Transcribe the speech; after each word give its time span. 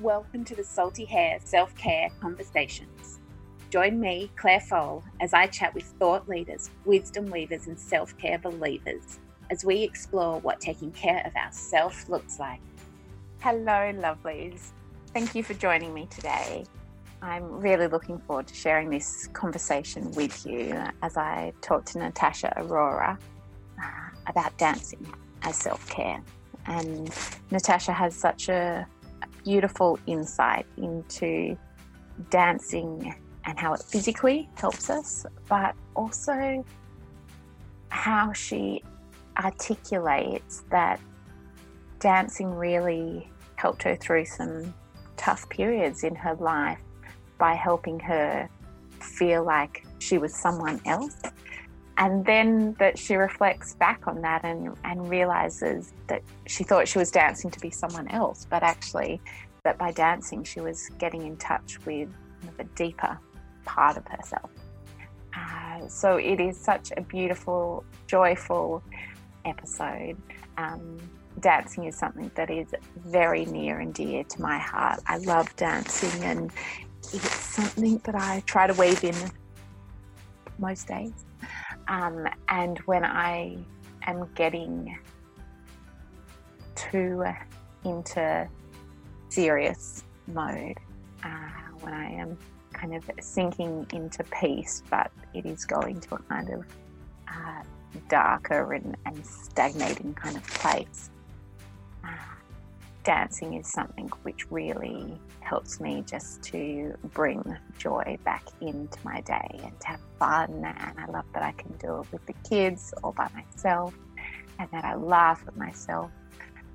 Welcome 0.00 0.44
to 0.46 0.56
the 0.56 0.64
Salty 0.64 1.04
Hair 1.04 1.38
Self 1.44 1.72
Care 1.76 2.08
Conversations. 2.20 3.20
Join 3.70 4.00
me, 4.00 4.28
Claire 4.34 4.58
Fole, 4.58 5.04
as 5.20 5.32
I 5.32 5.46
chat 5.46 5.72
with 5.72 5.84
thought 5.84 6.28
leaders, 6.28 6.68
wisdom 6.84 7.26
weavers, 7.26 7.68
and 7.68 7.78
self 7.78 8.18
care 8.18 8.38
believers 8.38 9.20
as 9.52 9.64
we 9.64 9.84
explore 9.84 10.40
what 10.40 10.58
taking 10.58 10.90
care 10.90 11.22
of 11.24 11.36
ourselves 11.36 12.08
looks 12.08 12.40
like. 12.40 12.58
Hello, 13.38 13.92
lovelies. 13.92 14.72
Thank 15.12 15.36
you 15.36 15.44
for 15.44 15.54
joining 15.54 15.94
me 15.94 16.08
today. 16.10 16.64
I'm 17.22 17.60
really 17.60 17.86
looking 17.86 18.18
forward 18.18 18.48
to 18.48 18.54
sharing 18.54 18.90
this 18.90 19.28
conversation 19.28 20.10
with 20.10 20.44
you 20.44 20.76
as 21.02 21.16
I 21.16 21.52
talk 21.60 21.84
to 21.86 22.00
Natasha 22.00 22.52
Aurora 22.56 23.16
uh, 23.80 24.08
about 24.26 24.58
dancing 24.58 25.06
as 25.42 25.54
self 25.54 25.88
care. 25.88 26.20
And 26.66 27.14
Natasha 27.52 27.92
has 27.92 28.16
such 28.16 28.48
a 28.48 28.88
beautiful 29.44 29.98
insight 30.06 30.66
into 30.76 31.56
dancing 32.30 33.14
and 33.44 33.58
how 33.58 33.74
it 33.74 33.82
physically 33.82 34.48
helps 34.56 34.88
us, 34.90 35.26
but 35.48 35.74
also 35.94 36.64
how 37.90 38.32
she 38.32 38.82
articulates 39.38 40.64
that 40.70 40.98
dancing 41.98 42.54
really 42.54 43.30
helped 43.56 43.82
her 43.82 43.96
through 43.96 44.24
some 44.24 44.74
tough 45.16 45.48
periods 45.48 46.04
in 46.04 46.14
her 46.14 46.34
life 46.36 46.78
by 47.38 47.54
helping 47.54 47.98
her 48.00 48.48
feel 49.00 49.44
like 49.44 49.84
she 49.98 50.18
was 50.18 50.34
someone 50.34 50.80
else 50.86 51.20
and 51.96 52.24
then 52.24 52.74
that 52.78 52.98
she 52.98 53.14
reflects 53.14 53.74
back 53.74 54.06
on 54.06 54.20
that 54.22 54.44
and, 54.44 54.76
and 54.84 55.08
realizes 55.08 55.92
that 56.08 56.22
she 56.46 56.64
thought 56.64 56.88
she 56.88 56.98
was 56.98 57.10
dancing 57.10 57.50
to 57.50 57.60
be 57.60 57.70
someone 57.70 58.08
else, 58.08 58.46
but 58.50 58.62
actually 58.62 59.20
that 59.62 59.78
by 59.78 59.92
dancing 59.92 60.42
she 60.42 60.60
was 60.60 60.90
getting 60.98 61.26
in 61.26 61.36
touch 61.36 61.78
with 61.86 62.08
a 62.58 62.64
deeper 62.76 63.18
part 63.64 63.96
of 63.96 64.06
herself. 64.08 64.50
Uh, 65.36 65.86
so 65.88 66.16
it 66.16 66.40
is 66.40 66.58
such 66.58 66.92
a 66.96 67.00
beautiful, 67.00 67.84
joyful 68.06 68.82
episode. 69.44 70.16
Um, 70.58 70.98
dancing 71.40 71.84
is 71.84 71.96
something 71.96 72.30
that 72.34 72.50
is 72.50 72.74
very 72.96 73.44
near 73.46 73.80
and 73.80 73.94
dear 73.94 74.24
to 74.24 74.42
my 74.42 74.58
heart. 74.58 75.00
I 75.06 75.18
love 75.18 75.54
dancing 75.56 76.24
and 76.24 76.52
it's 77.12 77.34
something 77.34 77.98
that 77.98 78.14
I 78.14 78.42
try 78.46 78.66
to 78.66 78.74
weave 78.74 79.02
in 79.04 79.14
most 80.58 80.88
days. 80.88 81.24
Um, 81.88 82.26
and 82.48 82.78
when 82.80 83.04
I 83.04 83.58
am 84.06 84.28
getting 84.34 84.96
too 86.74 87.24
into 87.84 88.48
serious 89.28 90.04
mode, 90.26 90.78
uh, 91.22 91.28
when 91.80 91.92
I 91.92 92.10
am 92.12 92.38
kind 92.72 92.94
of 92.94 93.04
sinking 93.20 93.86
into 93.92 94.24
peace, 94.24 94.82
but 94.90 95.10
it 95.32 95.46
is 95.46 95.64
going 95.64 96.00
to 96.00 96.14
a 96.16 96.18
kind 96.18 96.50
of 96.50 96.64
uh, 97.28 97.62
darker 98.08 98.74
and, 98.74 98.96
and, 99.06 99.24
stagnating 99.24 100.14
kind 100.14 100.36
of 100.36 100.46
place. 100.46 101.10
Uh, 102.04 102.08
dancing 103.04 103.54
is 103.54 103.70
something 103.70 104.08
which 104.22 104.50
really 104.50 105.20
helps 105.40 105.78
me 105.78 106.02
just 106.06 106.42
to 106.42 106.94
bring 107.12 107.56
joy 107.78 108.18
back 108.24 108.44
into 108.60 108.98
my 109.04 109.20
day 109.20 109.60
and 109.62 109.78
to 109.80 109.86
have 109.88 110.00
fun. 110.18 110.64
And 110.64 110.98
I 110.98 111.06
love 111.06 111.26
that 111.34 111.42
I 111.42 111.52
can 111.52 111.72
do 111.76 112.00
it 112.00 112.12
with 112.12 112.24
the 112.26 112.34
kids 112.48 112.92
or 113.02 113.12
by 113.12 113.28
myself 113.34 113.94
and 114.58 114.68
that 114.72 114.84
I 114.84 114.94
laugh 114.94 115.42
at 115.46 115.56
myself. 115.56 116.10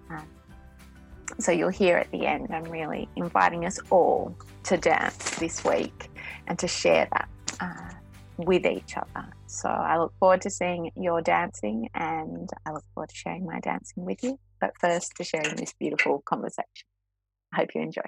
Um, 0.09 0.25
so 1.39 1.51
you'll 1.51 1.69
hear 1.69 1.97
at 1.97 2.11
the 2.11 2.25
end, 2.25 2.47
I'm 2.51 2.63
really 2.65 3.07
inviting 3.15 3.65
us 3.65 3.79
all 3.89 4.35
to 4.63 4.77
dance 4.77 5.35
this 5.39 5.63
week 5.63 6.09
and 6.47 6.57
to 6.59 6.67
share 6.67 7.07
that 7.11 7.29
uh, 7.59 7.93
with 8.37 8.65
each 8.65 8.95
other. 8.97 9.27
So 9.49 9.67
I 9.67 9.97
look 9.97 10.13
forward 10.19 10.41
to 10.41 10.51
seeing 10.51 10.91
your 10.95 11.23
dancing 11.23 11.89
and 11.95 12.47
I 12.67 12.71
look 12.71 12.83
forward 12.93 13.09
to 13.09 13.15
sharing 13.15 13.47
my 13.47 13.59
dancing 13.59 14.05
with 14.05 14.23
you. 14.23 14.39
But 14.61 14.73
first, 14.79 15.13
to 15.17 15.23
sharing 15.23 15.55
this 15.55 15.73
beautiful 15.73 16.21
conversation. 16.23 16.85
I 17.51 17.57
hope 17.57 17.69
you 17.73 17.81
enjoy. 17.81 18.03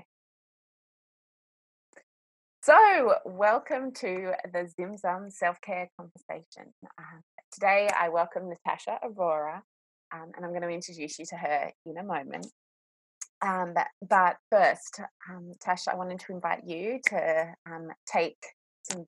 So, 2.61 3.15
welcome 3.25 3.91
to 3.93 4.33
the 4.53 4.69
Zim 4.75 4.95
Zum 4.97 5.31
Self 5.31 5.59
Care 5.61 5.89
Conversation. 5.97 6.73
Uh, 6.85 7.21
today, 7.51 7.89
I 7.99 8.09
welcome 8.09 8.47
Natasha 8.47 8.99
Aurora, 9.01 9.63
um, 10.13 10.31
and 10.35 10.45
I'm 10.45 10.51
going 10.51 10.61
to 10.61 10.69
introduce 10.69 11.17
you 11.17 11.25
to 11.25 11.37
her 11.37 11.71
in 11.87 11.97
a 11.97 12.03
moment. 12.03 12.45
Um, 13.41 13.73
but, 13.73 13.87
but, 14.07 14.35
first, 14.51 15.01
um, 15.27 15.53
Tasha, 15.65 15.93
I 15.93 15.95
wanted 15.95 16.19
to 16.19 16.33
invite 16.33 16.67
you 16.67 16.99
to 17.07 17.55
um, 17.65 17.87
take 18.05 18.37
some 18.83 19.07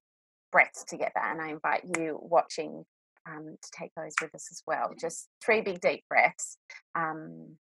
breaths 0.54 0.86
together, 0.88 1.20
and 1.22 1.42
I 1.42 1.50
invite 1.50 1.84
you 1.98 2.18
watching 2.22 2.86
um, 3.30 3.58
to 3.62 3.70
take 3.78 3.92
those 3.98 4.14
with 4.22 4.34
us 4.34 4.48
as 4.52 4.62
well. 4.66 4.92
Just 5.00 5.28
three 5.46 5.60
big 5.60 5.82
deep 5.82 6.06
breaths 6.10 6.58
um, 6.96 7.58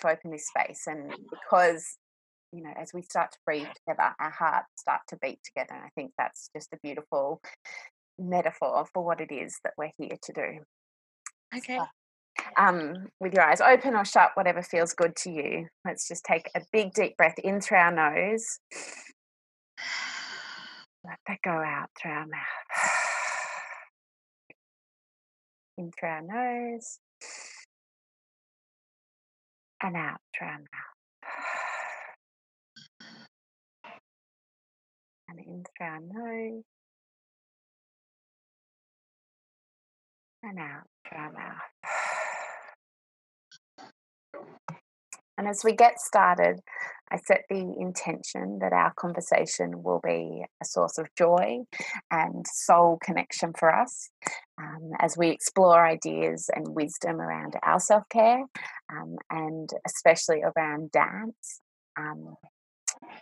to 0.00 0.08
open 0.08 0.30
this 0.30 0.48
space, 0.48 0.82
and 0.86 1.14
because 1.30 1.96
you 2.52 2.62
know, 2.62 2.72
as 2.78 2.92
we 2.92 3.02
start 3.02 3.32
to 3.32 3.38
breathe 3.46 3.68
together, 3.86 4.14
our 4.20 4.30
hearts 4.30 4.68
start 4.76 5.00
to 5.08 5.16
beat 5.22 5.38
together. 5.42 5.74
And 5.74 5.84
I 5.84 5.88
think 5.94 6.12
that's 6.18 6.50
just 6.54 6.72
a 6.74 6.78
beautiful 6.82 7.40
metaphor 8.18 8.84
for 8.92 9.02
what 9.02 9.20
it 9.20 9.32
is 9.32 9.56
that 9.64 9.72
we're 9.78 9.90
here 9.98 10.18
to 10.22 10.32
do. 10.32 10.58
Okay. 11.56 11.78
So, 11.78 11.86
um, 12.56 13.08
with 13.20 13.34
your 13.34 13.42
eyes 13.42 13.60
open 13.60 13.94
or 13.94 14.04
shut, 14.04 14.30
whatever 14.34 14.62
feels 14.62 14.92
good 14.92 15.16
to 15.16 15.30
you. 15.30 15.66
Let's 15.84 16.08
just 16.08 16.24
take 16.24 16.50
a 16.54 16.62
big 16.72 16.92
deep 16.92 17.16
breath 17.16 17.38
in 17.38 17.60
through 17.60 17.78
our 17.78 17.92
nose. 17.92 18.44
Let 21.04 21.18
that 21.28 21.38
go 21.44 21.50
out 21.50 21.90
through 22.00 22.12
our 22.12 22.26
mouth. 22.26 22.66
In 25.78 25.90
through 25.98 26.08
our 26.08 26.22
nose 26.22 26.98
and 29.82 29.96
out 29.96 30.20
through 30.36 30.48
our 30.48 30.58
mouth. 30.58 30.92
and 35.28 35.40
in 35.40 35.64
through 35.76 35.86
our 35.86 36.00
nose 36.00 36.64
and 40.42 40.58
out 40.58 40.88
through 41.08 41.18
our 41.18 41.32
mouth. 41.32 41.56
And 45.42 45.50
as 45.50 45.64
we 45.64 45.72
get 45.72 45.98
started, 45.98 46.60
I 47.10 47.16
set 47.16 47.42
the 47.50 47.74
intention 47.80 48.60
that 48.60 48.72
our 48.72 48.92
conversation 48.94 49.82
will 49.82 50.00
be 50.04 50.44
a 50.62 50.64
source 50.64 50.98
of 50.98 51.08
joy 51.18 51.62
and 52.12 52.46
soul 52.46 53.00
connection 53.02 53.52
for 53.58 53.74
us 53.74 54.08
um, 54.56 54.92
as 55.00 55.16
we 55.18 55.30
explore 55.30 55.84
ideas 55.84 56.48
and 56.54 56.76
wisdom 56.76 57.20
around 57.20 57.54
our 57.64 57.80
self 57.80 58.04
care 58.08 58.44
um, 58.88 59.16
and 59.30 59.68
especially 59.84 60.42
around 60.44 60.92
dance. 60.92 61.60
Um, 61.98 62.36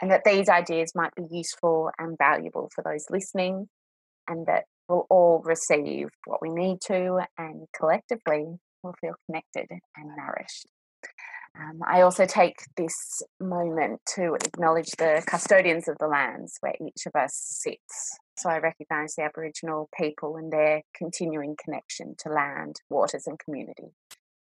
and 0.03 0.11
that 0.11 0.25
these 0.27 0.51
ideas 0.51 0.93
might 0.95 1.15
be 1.15 1.25
useful 1.31 1.91
and 1.99 2.19
valuable 2.19 2.71
for 2.75 2.85
those 2.85 3.07
listening, 3.09 3.67
and 4.29 4.45
that 4.45 4.65
we'll 4.91 5.07
all 5.09 5.41
receive 5.43 6.11
what 6.27 6.43
we 6.43 6.51
need 6.51 6.83
to, 6.83 7.21
and 7.39 7.67
collectively 7.75 8.45
we'll 8.83 8.95
feel 9.01 9.15
connected 9.27 9.71
and 9.97 10.17
nourished. 10.19 10.67
Um, 11.59 11.81
I 11.87 12.03
also 12.03 12.27
take 12.27 12.57
this 12.77 13.23
moment 13.41 14.01
to 14.15 14.35
acknowledge 14.35 14.91
the 14.99 15.23
custodians 15.27 15.89
of 15.89 15.99
the 15.99 16.07
lands 16.07 16.57
where 16.61 16.75
each 16.81 17.07
of 17.07 17.15
us 17.21 17.35
sits. 17.35 18.19
So 18.39 18.49
I 18.49 18.59
recognise 18.59 19.15
the 19.15 19.25
Aboriginal 19.25 19.89
people 19.99 20.37
and 20.37 20.53
their 20.53 20.83
continuing 20.97 21.57
connection 21.63 22.15
to 22.21 22.31
land, 22.31 22.77
waters, 22.89 23.27
and 23.27 23.39
community. 23.39 23.89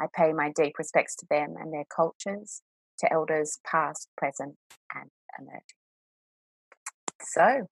I 0.01 0.07
pay 0.15 0.33
my 0.33 0.53
deep 0.55 0.75
respects 0.79 1.17
to 1.17 1.27
them 1.31 1.55
and 1.59 1.73
their 1.73 1.87
cultures, 1.95 2.61
to 2.99 3.13
elders 3.13 3.59
past, 3.65 4.09
present, 4.17 4.57
and 4.95 5.11
emerging. 5.39 5.63
So, 7.23 7.67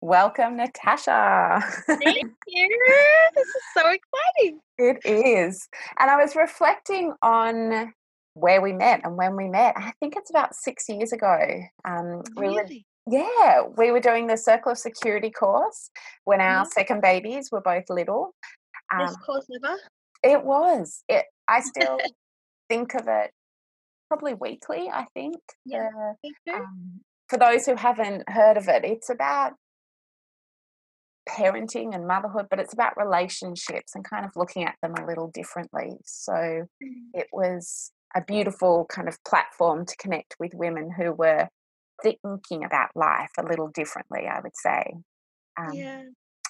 welcome, 0.00 0.56
Natasha. 0.56 1.62
Thank 1.86 2.32
you. 2.46 3.28
This 3.34 3.48
is 3.48 3.62
so 3.76 3.82
exciting. 3.90 4.60
It 4.78 4.98
is. 5.04 5.68
And 5.98 6.10
I 6.10 6.16
was 6.16 6.34
reflecting 6.34 7.12
on 7.22 7.92
where 8.36 8.60
we 8.60 8.72
met 8.72 9.00
and 9.02 9.16
when 9.16 9.34
we 9.34 9.48
met. 9.48 9.74
I 9.76 9.92
think 9.98 10.14
it's 10.14 10.30
about 10.30 10.54
six 10.54 10.88
years 10.88 11.12
ago. 11.12 11.38
Um, 11.86 12.22
really? 12.36 12.84
We 13.06 13.16
were, 13.16 13.18
yeah, 13.18 13.62
we 13.76 13.90
were 13.90 14.00
doing 14.00 14.26
the 14.26 14.36
Circle 14.36 14.72
of 14.72 14.78
Security 14.78 15.30
course 15.30 15.90
when 16.24 16.42
our 16.42 16.64
mm-hmm. 16.64 16.70
second 16.70 17.00
babies 17.00 17.48
were 17.50 17.62
both 17.62 17.84
little. 17.88 18.34
Um, 18.92 19.06
Best 19.06 19.18
course 19.24 19.46
ever. 19.64 19.76
It 20.22 20.44
was. 20.44 21.02
It. 21.08 21.24
I 21.48 21.60
still 21.60 21.98
think 22.68 22.94
of 22.94 23.08
it 23.08 23.30
probably 24.08 24.34
weekly. 24.34 24.90
I 24.92 25.06
think. 25.14 25.36
Yeah. 25.64 25.88
The, 26.22 26.52
um, 26.52 27.00
for 27.28 27.38
those 27.38 27.64
who 27.64 27.74
haven't 27.74 28.28
heard 28.28 28.58
of 28.58 28.68
it, 28.68 28.84
it's 28.84 29.08
about 29.08 29.54
parenting 31.26 31.94
and 31.94 32.06
motherhood, 32.06 32.46
but 32.50 32.60
it's 32.60 32.74
about 32.74 32.98
relationships 32.98 33.94
and 33.94 34.04
kind 34.08 34.26
of 34.26 34.32
looking 34.36 34.64
at 34.64 34.76
them 34.82 34.94
a 34.94 35.06
little 35.06 35.30
differently. 35.32 35.96
So 36.04 36.32
mm. 36.32 36.66
it 37.14 37.28
was 37.32 37.92
a 38.14 38.22
beautiful 38.22 38.86
kind 38.88 39.08
of 39.08 39.22
platform 39.24 39.84
to 39.86 39.96
connect 39.96 40.36
with 40.38 40.52
women 40.54 40.90
who 40.96 41.12
were 41.12 41.48
thinking 42.02 42.64
about 42.64 42.90
life 42.94 43.30
a 43.38 43.42
little 43.42 43.68
differently, 43.68 44.26
I 44.26 44.40
would 44.40 44.56
say. 44.56 44.94
Um, 45.58 45.72
yeah. 45.72 46.02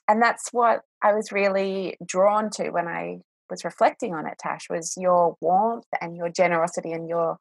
And 0.09 0.23
that's 0.23 0.49
what 0.53 0.83
I 1.03 1.13
was 1.15 1.33
really 1.33 1.97
drawn 2.05 2.51
to 2.51 2.71
when 2.71 2.87
I 2.87 3.19
was 3.51 3.65
reflecting 3.65 4.15
on 4.15 4.27
it, 4.27 4.39
Tash, 4.39 4.69
was 4.71 4.95
your 4.97 5.37
warmth 5.41 5.87
and 6.01 6.17
your 6.17 6.29
generosity 6.29 6.93
and 6.93 7.09
your 7.09 7.39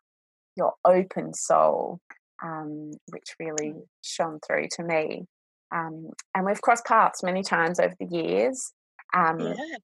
your 0.55 0.73
open 0.85 1.33
soul, 1.33 1.99
um, 2.43 2.91
which 3.11 3.35
really 3.39 3.71
mm. 3.71 3.81
shone 4.01 4.39
through 4.45 4.67
to 4.71 4.83
me. 4.83 5.25
Um, 5.73 6.11
and 6.33 6.45
we've 6.45 6.61
crossed 6.61 6.85
paths 6.85 7.23
many 7.23 7.43
times 7.43 7.79
over 7.79 7.93
the 7.99 8.05
years. 8.05 8.71
Um, 9.13 9.39
yeah. 9.39 9.77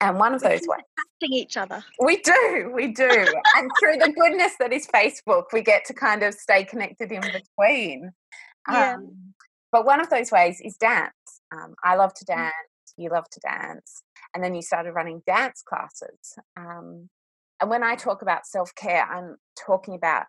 And 0.00 0.18
one 0.18 0.34
of 0.34 0.42
those 0.42 0.60
ways. 0.66 0.82
each 1.22 1.56
other. 1.56 1.82
We 1.98 2.18
do, 2.18 2.70
we 2.74 2.88
do. 2.88 3.08
and 3.56 3.70
through 3.80 3.96
the 3.96 4.12
goodness 4.12 4.52
that 4.60 4.72
is 4.72 4.86
Facebook, 4.86 5.44
we 5.52 5.62
get 5.62 5.84
to 5.86 5.94
kind 5.94 6.22
of 6.22 6.34
stay 6.34 6.64
connected 6.64 7.10
in 7.10 7.22
between. 7.22 8.10
Yeah. 8.70 8.94
Um, 8.94 9.34
but 9.72 9.86
one 9.86 10.00
of 10.00 10.10
those 10.10 10.30
ways 10.30 10.60
is 10.60 10.76
dance. 10.76 11.12
Um, 11.52 11.74
I 11.82 11.96
love 11.96 12.12
to 12.14 12.24
mm. 12.24 12.36
dance, 12.36 12.54
you 12.96 13.10
love 13.10 13.28
to 13.30 13.40
dance. 13.40 14.02
And 14.34 14.44
then 14.44 14.54
you 14.54 14.62
started 14.62 14.92
running 14.92 15.22
dance 15.26 15.62
classes. 15.66 16.36
Um, 16.56 17.08
and 17.60 17.70
when 17.70 17.82
I 17.82 17.94
talk 17.94 18.22
about 18.22 18.46
self 18.46 18.74
care, 18.74 19.04
I'm 19.04 19.36
talking 19.58 19.94
about 19.94 20.26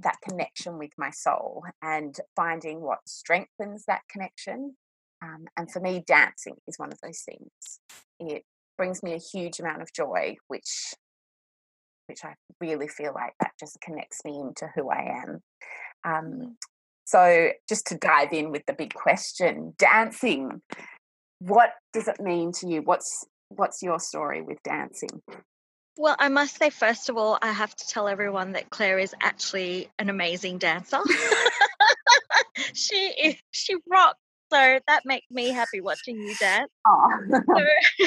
that 0.00 0.16
connection 0.26 0.78
with 0.78 0.90
my 0.98 1.10
soul 1.10 1.64
and 1.82 2.14
finding 2.34 2.82
what 2.82 2.98
strengthens 3.06 3.84
that 3.86 4.02
connection. 4.10 4.76
Um, 5.22 5.46
and 5.56 5.70
for 5.70 5.80
me, 5.80 6.04
dancing 6.06 6.56
is 6.68 6.78
one 6.78 6.92
of 6.92 7.00
those 7.02 7.20
things. 7.20 7.80
It 8.20 8.44
brings 8.76 9.02
me 9.02 9.14
a 9.14 9.18
huge 9.18 9.60
amount 9.60 9.82
of 9.82 9.92
joy, 9.92 10.36
which 10.48 10.94
which 12.06 12.24
I 12.24 12.34
really 12.60 12.88
feel 12.88 13.12
like 13.14 13.34
that 13.40 13.52
just 13.58 13.80
connects 13.80 14.24
me 14.24 14.38
into 14.38 14.68
who 14.74 14.88
I 14.90 15.22
am. 15.24 15.40
Um, 16.04 16.32
mm. 16.40 16.52
so, 17.04 17.50
just 17.68 17.88
to 17.88 17.96
dive 17.96 18.32
in 18.32 18.52
with 18.52 18.62
the 18.66 18.72
big 18.72 18.94
question, 18.94 19.74
dancing. 19.78 20.62
What 21.40 21.70
does 21.92 22.08
it 22.08 22.20
mean 22.20 22.52
to 22.60 22.68
you? 22.68 22.82
What's 22.82 23.26
what's 23.48 23.82
your 23.82 23.98
story 23.98 24.42
with 24.42 24.62
dancing? 24.62 25.22
Well, 25.98 26.16
I 26.18 26.28
must 26.28 26.58
say, 26.58 26.70
first 26.70 27.08
of 27.08 27.16
all, 27.16 27.38
I 27.40 27.52
have 27.52 27.74
to 27.74 27.88
tell 27.88 28.06
everyone 28.06 28.52
that 28.52 28.68
Claire 28.68 28.98
is 28.98 29.14
actually 29.22 29.88
an 29.98 30.10
amazing 30.10 30.58
dancer. 30.58 30.98
she 32.74 32.96
is, 32.96 33.36
she 33.50 33.76
rocks. 33.88 34.18
So 34.52 34.78
that 34.86 35.02
makes 35.04 35.26
me 35.30 35.48
happy 35.50 35.80
watching 35.80 36.16
you 36.16 36.34
dance. 36.38 36.70
so, 37.30 38.06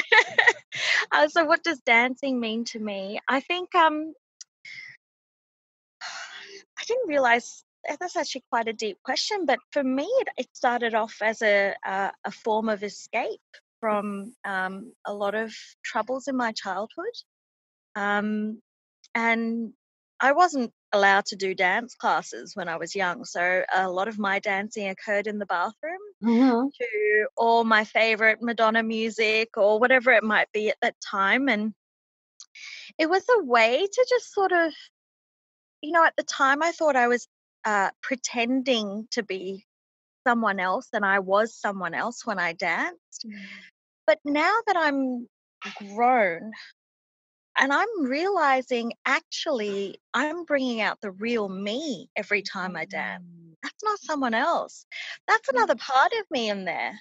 uh, 1.12 1.28
so, 1.28 1.44
what 1.44 1.62
does 1.62 1.80
dancing 1.80 2.40
mean 2.40 2.64
to 2.66 2.78
me? 2.78 3.20
I 3.28 3.40
think 3.40 3.74
um, 3.74 4.12
I 6.02 6.82
didn't 6.86 7.08
realize 7.08 7.62
that's 7.98 8.16
actually 8.16 8.44
quite 8.50 8.68
a 8.68 8.72
deep 8.72 8.98
question. 9.04 9.46
But 9.46 9.58
for 9.72 9.82
me, 9.82 10.04
it, 10.04 10.28
it 10.38 10.48
started 10.54 10.94
off 10.94 11.16
as 11.22 11.42
a 11.42 11.74
uh, 11.86 12.10
a 12.24 12.30
form 12.30 12.68
of 12.68 12.82
escape 12.82 13.40
from 13.80 14.34
um, 14.44 14.92
a 15.06 15.12
lot 15.12 15.34
of 15.34 15.52
troubles 15.84 16.28
in 16.28 16.36
my 16.36 16.52
childhood. 16.52 17.14
Um, 17.96 18.60
and 19.14 19.72
I 20.20 20.32
wasn't 20.32 20.72
allowed 20.92 21.26
to 21.26 21.36
do 21.36 21.54
dance 21.54 21.94
classes 21.94 22.52
when 22.54 22.68
I 22.68 22.76
was 22.76 22.94
young. 22.94 23.24
So 23.24 23.64
a 23.74 23.90
lot 23.90 24.08
of 24.08 24.18
my 24.18 24.38
dancing 24.38 24.88
occurred 24.88 25.26
in 25.26 25.38
the 25.38 25.46
bathroom 25.46 26.00
mm-hmm. 26.22 26.68
to 26.68 27.26
all 27.36 27.64
my 27.64 27.84
favorite 27.84 28.42
Madonna 28.42 28.82
music 28.82 29.56
or 29.56 29.78
whatever 29.78 30.12
it 30.12 30.24
might 30.24 30.50
be 30.52 30.68
at 30.70 30.78
that 30.82 30.94
time. 31.00 31.48
And 31.48 31.74
it 32.98 33.08
was 33.08 33.24
a 33.38 33.44
way 33.44 33.86
to 33.86 34.06
just 34.08 34.32
sort 34.32 34.52
of, 34.52 34.72
you 35.82 35.92
know, 35.92 36.04
at 36.04 36.16
the 36.16 36.24
time 36.24 36.62
I 36.62 36.72
thought 36.72 36.96
I 36.96 37.08
was 37.08 37.26
uh, 37.64 37.90
pretending 38.02 39.08
to 39.12 39.22
be 39.22 39.66
someone 40.26 40.60
else 40.60 40.88
and 40.92 41.04
I 41.04 41.20
was 41.20 41.54
someone 41.54 41.94
else 41.94 42.26
when 42.26 42.38
I 42.38 42.52
danced. 42.52 43.26
Mm. 43.26 43.34
But 44.06 44.18
now 44.24 44.54
that 44.66 44.76
I'm 44.76 45.28
grown, 45.94 46.52
and 47.58 47.72
I'm 47.72 48.04
realizing 48.04 48.94
actually 49.04 50.00
I'm 50.14 50.44
bringing 50.44 50.80
out 50.80 51.00
the 51.00 51.10
real 51.10 51.48
me 51.48 52.08
every 52.16 52.42
time 52.42 52.74
I 52.74 52.86
dance. 52.86 53.24
That's 53.62 53.82
not 53.82 54.00
someone 54.00 54.34
else. 54.34 54.86
That's 55.28 55.48
another 55.48 55.74
part 55.76 56.12
of 56.12 56.26
me 56.30 56.50
in 56.50 56.64
there. 56.64 56.98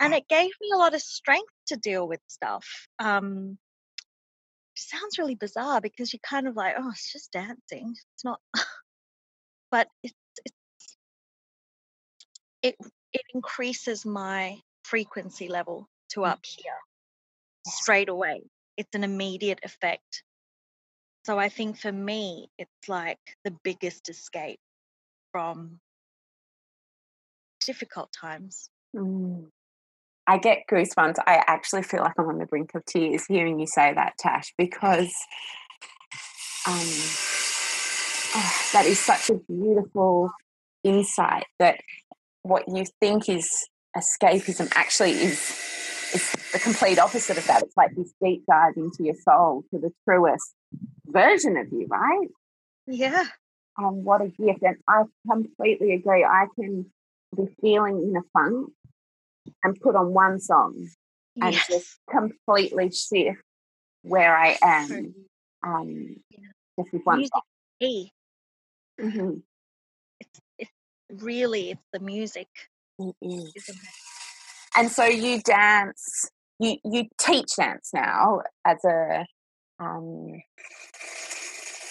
And 0.00 0.12
it 0.12 0.28
gave 0.28 0.50
me 0.60 0.70
a 0.74 0.78
lot 0.78 0.94
of 0.94 1.00
strength 1.00 1.52
to 1.68 1.76
deal 1.76 2.06
with 2.06 2.20
stuff. 2.26 2.66
Um, 2.98 3.56
sounds 4.76 5.18
really 5.18 5.34
bizarre 5.34 5.80
because 5.80 6.12
you're 6.12 6.20
kind 6.28 6.46
of 6.46 6.56
like, 6.56 6.74
oh, 6.78 6.90
it's 6.90 7.12
just 7.12 7.32
dancing. 7.32 7.94
It's 8.14 8.24
not, 8.24 8.40
but 9.70 9.88
it's, 10.02 10.14
it's 10.44 10.96
it 12.62 12.76
it 13.12 13.22
increases 13.34 14.04
my 14.04 14.58
frequency 14.82 15.48
level 15.48 15.88
to 16.10 16.20
mm. 16.20 16.28
up 16.28 16.40
here 16.44 16.78
straight 17.66 18.08
away 18.08 18.42
it's 18.76 18.94
an 18.94 19.04
immediate 19.04 19.60
effect. 19.62 20.22
So 21.24 21.38
I 21.38 21.48
think 21.48 21.78
for 21.78 21.92
me, 21.92 22.48
it's 22.58 22.88
like 22.88 23.20
the 23.44 23.54
biggest 23.62 24.08
escape 24.08 24.60
from 25.30 25.78
difficult 27.66 28.10
times. 28.18 28.70
Mm. 28.94 29.46
I 30.26 30.38
get 30.38 30.64
goosebumps. 30.70 31.16
I 31.26 31.42
actually 31.46 31.82
feel 31.82 32.00
like 32.00 32.12
I'm 32.18 32.28
on 32.28 32.38
the 32.38 32.46
brink 32.46 32.70
of 32.74 32.84
tears 32.84 33.24
hearing 33.26 33.58
you 33.58 33.66
say 33.66 33.92
that, 33.92 34.14
Tash, 34.18 34.52
because 34.56 35.12
um, 36.66 36.74
oh, 38.36 38.52
that 38.72 38.84
is 38.86 39.00
such 39.00 39.30
a 39.30 39.34
beautiful 39.34 40.30
insight 40.84 41.46
that 41.58 41.80
what 42.42 42.64
you 42.68 42.84
think 43.00 43.28
is 43.28 43.48
escapism 43.96 44.70
actually 44.74 45.12
is 45.12 45.38
it's 46.14 46.52
the 46.52 46.58
complete 46.58 46.98
opposite 46.98 47.38
of 47.38 47.46
that. 47.46 47.62
It's 47.62 47.76
like 47.76 47.94
this 47.96 48.12
deep 48.22 48.44
dive 48.46 48.74
into 48.76 49.04
your 49.04 49.14
soul 49.14 49.64
to 49.70 49.80
the 49.80 49.90
truest 50.04 50.54
version 51.06 51.56
of 51.56 51.68
you, 51.72 51.86
right? 51.88 52.28
Yeah. 52.86 53.24
And 53.78 54.04
what 54.04 54.20
a 54.20 54.26
gift. 54.26 54.62
And 54.62 54.76
I 54.86 55.04
completely 55.28 55.94
agree. 55.94 56.24
I 56.24 56.46
can 56.54 56.86
be 57.36 57.54
feeling 57.60 58.02
in 58.02 58.16
a 58.16 58.22
funk 58.32 58.70
and 59.64 59.80
put 59.80 59.96
on 59.96 60.12
one 60.12 60.40
song 60.40 60.88
and 61.40 61.54
yes. 61.54 61.66
just 61.68 61.98
completely 62.10 62.90
shift 62.90 63.40
where 64.02 64.36
I 64.36 64.56
am. 64.62 65.14
Um, 65.66 66.16
yeah. 66.30 66.38
Just 66.78 66.92
with 66.92 67.02
one 67.04 67.18
music 67.18 67.32
song. 67.32 67.42
Key. 67.80 68.12
Mm-hmm. 69.00 69.38
It's, 70.20 70.40
it's 70.58 71.22
really, 71.22 71.70
it's 71.70 71.82
the 71.92 72.00
music. 72.00 72.48
It 72.98 73.14
is 73.22 73.70
and 74.76 74.90
so 74.90 75.04
you 75.04 75.40
dance 75.42 76.30
you 76.58 76.76
you 76.84 77.08
teach 77.18 77.56
dance 77.56 77.90
now 77.92 78.42
as 78.64 78.84
a 78.84 79.26
um 79.78 80.42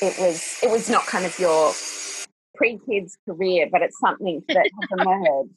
it 0.02 0.18
was 0.20 0.60
it 0.64 0.70
was 0.70 0.90
not 0.90 1.06
kind 1.06 1.26
of 1.26 1.38
your 1.40 1.74
pre-kids 2.62 3.18
career 3.28 3.68
but 3.72 3.82
it's 3.82 4.00
something 4.00 4.44
that 4.48 4.70
has 4.80 5.00
emerged 5.00 5.50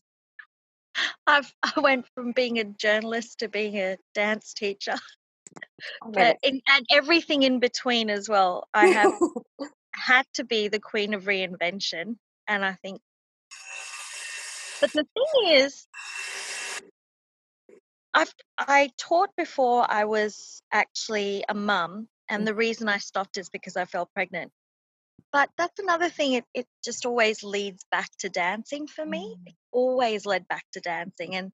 I've, 1.26 1.52
I 1.62 1.80
went 1.80 2.06
from 2.14 2.32
being 2.32 2.58
a 2.58 2.64
journalist 2.64 3.40
to 3.40 3.48
being 3.48 3.76
a 3.76 3.96
dance 4.14 4.54
teacher, 4.54 4.94
but 6.12 6.38
in, 6.42 6.60
and 6.68 6.86
everything 6.90 7.42
in 7.42 7.60
between 7.60 8.10
as 8.10 8.28
well. 8.28 8.68
I 8.74 8.86
have 8.86 9.12
had 9.94 10.26
to 10.34 10.44
be 10.44 10.68
the 10.68 10.80
queen 10.80 11.14
of 11.14 11.24
reinvention, 11.24 12.16
and 12.46 12.64
I 12.64 12.74
think. 12.74 13.00
But 14.80 14.92
the 14.92 15.06
thing 15.14 15.54
is, 15.54 15.86
I've 18.12 18.32
I 18.58 18.90
taught 18.98 19.30
before 19.36 19.86
I 19.88 20.04
was 20.04 20.62
actually 20.72 21.44
a 21.48 21.54
mum, 21.54 22.08
and 22.28 22.42
mm. 22.42 22.46
the 22.46 22.54
reason 22.54 22.88
I 22.88 22.98
stopped 22.98 23.38
is 23.38 23.48
because 23.48 23.76
I 23.76 23.84
fell 23.84 24.08
pregnant. 24.14 24.52
But 25.34 25.50
that's 25.58 25.80
another 25.80 26.08
thing. 26.08 26.34
It 26.34 26.44
it 26.54 26.66
just 26.84 27.04
always 27.04 27.42
leads 27.42 27.84
back 27.90 28.08
to 28.20 28.28
dancing 28.28 28.86
for 28.86 29.04
me. 29.04 29.34
Mm. 29.36 29.48
It 29.48 29.54
always 29.72 30.24
led 30.26 30.46
back 30.46 30.64
to 30.74 30.80
dancing, 30.80 31.34
and 31.34 31.50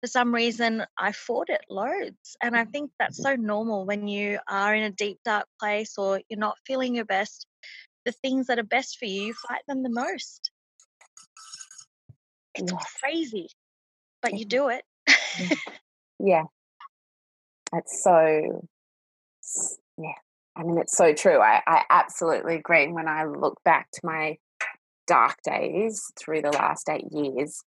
for 0.00 0.06
some 0.06 0.34
reason 0.34 0.82
I 0.96 1.12
fought 1.12 1.50
it 1.50 1.60
loads. 1.68 2.38
And 2.42 2.56
I 2.56 2.64
think 2.64 2.90
that's 2.98 3.22
so 3.22 3.36
normal 3.36 3.84
when 3.84 4.08
you 4.08 4.38
are 4.48 4.74
in 4.74 4.84
a 4.84 4.90
deep 4.90 5.18
dark 5.26 5.44
place 5.60 5.98
or 5.98 6.22
you're 6.30 6.40
not 6.40 6.56
feeling 6.66 6.94
your 6.94 7.04
best. 7.04 7.46
The 8.06 8.12
things 8.12 8.46
that 8.46 8.58
are 8.58 8.62
best 8.62 8.98
for 8.98 9.04
you, 9.04 9.24
you 9.24 9.34
fight 9.34 9.60
them 9.68 9.82
the 9.82 9.90
most. 9.90 10.50
It's 12.54 12.72
crazy, 13.02 13.50
but 14.22 14.38
you 14.38 14.46
do 14.46 14.70
it. 14.70 14.84
Mm. 15.36 15.58
Yeah. 16.20 16.44
That's 17.72 18.02
so, 18.02 18.68
yeah. 19.98 20.27
I 20.58 20.64
mean, 20.64 20.78
it's 20.78 20.96
so 20.96 21.12
true. 21.12 21.38
I, 21.38 21.60
I 21.66 21.84
absolutely 21.88 22.56
agree. 22.56 22.90
When 22.90 23.08
I 23.08 23.24
look 23.24 23.62
back 23.64 23.88
to 23.92 24.00
my 24.02 24.36
dark 25.06 25.36
days 25.44 26.02
through 26.18 26.42
the 26.42 26.50
last 26.50 26.88
eight 26.90 27.06
years, 27.12 27.62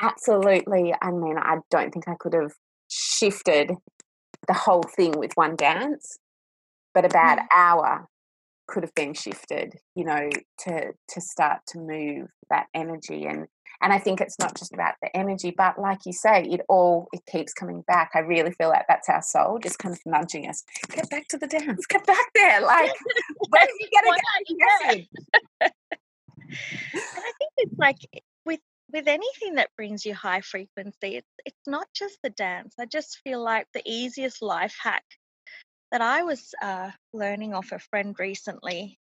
absolutely. 0.00 0.94
I 1.00 1.10
mean, 1.10 1.36
I 1.38 1.56
don't 1.70 1.92
think 1.92 2.08
I 2.08 2.14
could 2.20 2.34
have 2.34 2.52
shifted 2.88 3.72
the 4.46 4.54
whole 4.54 4.84
thing 4.96 5.12
with 5.18 5.32
one 5.34 5.56
dance, 5.56 6.18
but 6.94 7.04
about 7.04 7.38
mm. 7.38 7.46
hour 7.56 8.06
could 8.68 8.82
have 8.82 8.94
been 8.94 9.14
shifted, 9.14 9.74
you 9.94 10.04
know, 10.04 10.28
to 10.60 10.92
to 11.08 11.20
start 11.20 11.60
to 11.68 11.78
move 11.78 12.28
that 12.50 12.66
energy 12.74 13.26
and 13.26 13.46
and 13.82 13.92
I 13.92 13.98
think 13.98 14.20
it's 14.20 14.38
not 14.38 14.56
just 14.56 14.72
about 14.74 14.94
the 15.00 15.14
energy, 15.16 15.54
but 15.56 15.78
like 15.78 16.00
you 16.04 16.12
say, 16.12 16.42
it 16.42 16.60
all 16.68 17.08
it 17.12 17.22
keeps 17.30 17.52
coming 17.52 17.82
back. 17.86 18.10
I 18.14 18.20
really 18.20 18.52
feel 18.52 18.68
like 18.68 18.86
that's 18.88 19.08
our 19.08 19.22
soul 19.22 19.58
just 19.58 19.78
kind 19.78 19.94
of 19.94 20.00
nudging 20.04 20.48
us. 20.48 20.62
Get 20.88 21.08
back 21.08 21.28
to 21.28 21.38
the 21.38 21.46
dance. 21.46 21.86
Get 21.86 22.06
back 22.06 22.26
there. 22.34 22.60
Like 22.70 22.92
where 23.48 23.62
are 23.62 23.68
you 23.80 23.88
gonna 23.92 24.16
get 24.58 25.06
and 25.62 25.72
I 26.92 27.32
think 27.38 27.52
it's 27.58 27.78
like 27.78 27.96
with 28.44 28.60
with 28.92 29.08
anything 29.08 29.54
that 29.54 29.70
brings 29.76 30.04
you 30.04 30.14
high 30.14 30.40
frequency, 30.40 31.16
it's 31.16 31.32
it's 31.44 31.66
not 31.66 31.86
just 31.94 32.18
the 32.22 32.30
dance. 32.30 32.74
I 32.78 32.86
just 32.86 33.18
feel 33.24 33.42
like 33.42 33.66
the 33.72 33.82
easiest 33.84 34.42
life 34.42 34.76
hack 34.80 35.04
that 35.90 36.00
I 36.00 36.22
was 36.22 36.54
uh, 36.62 36.90
learning 37.12 37.54
off 37.54 37.72
a 37.72 37.78
friend 37.78 38.14
recently. 38.18 38.98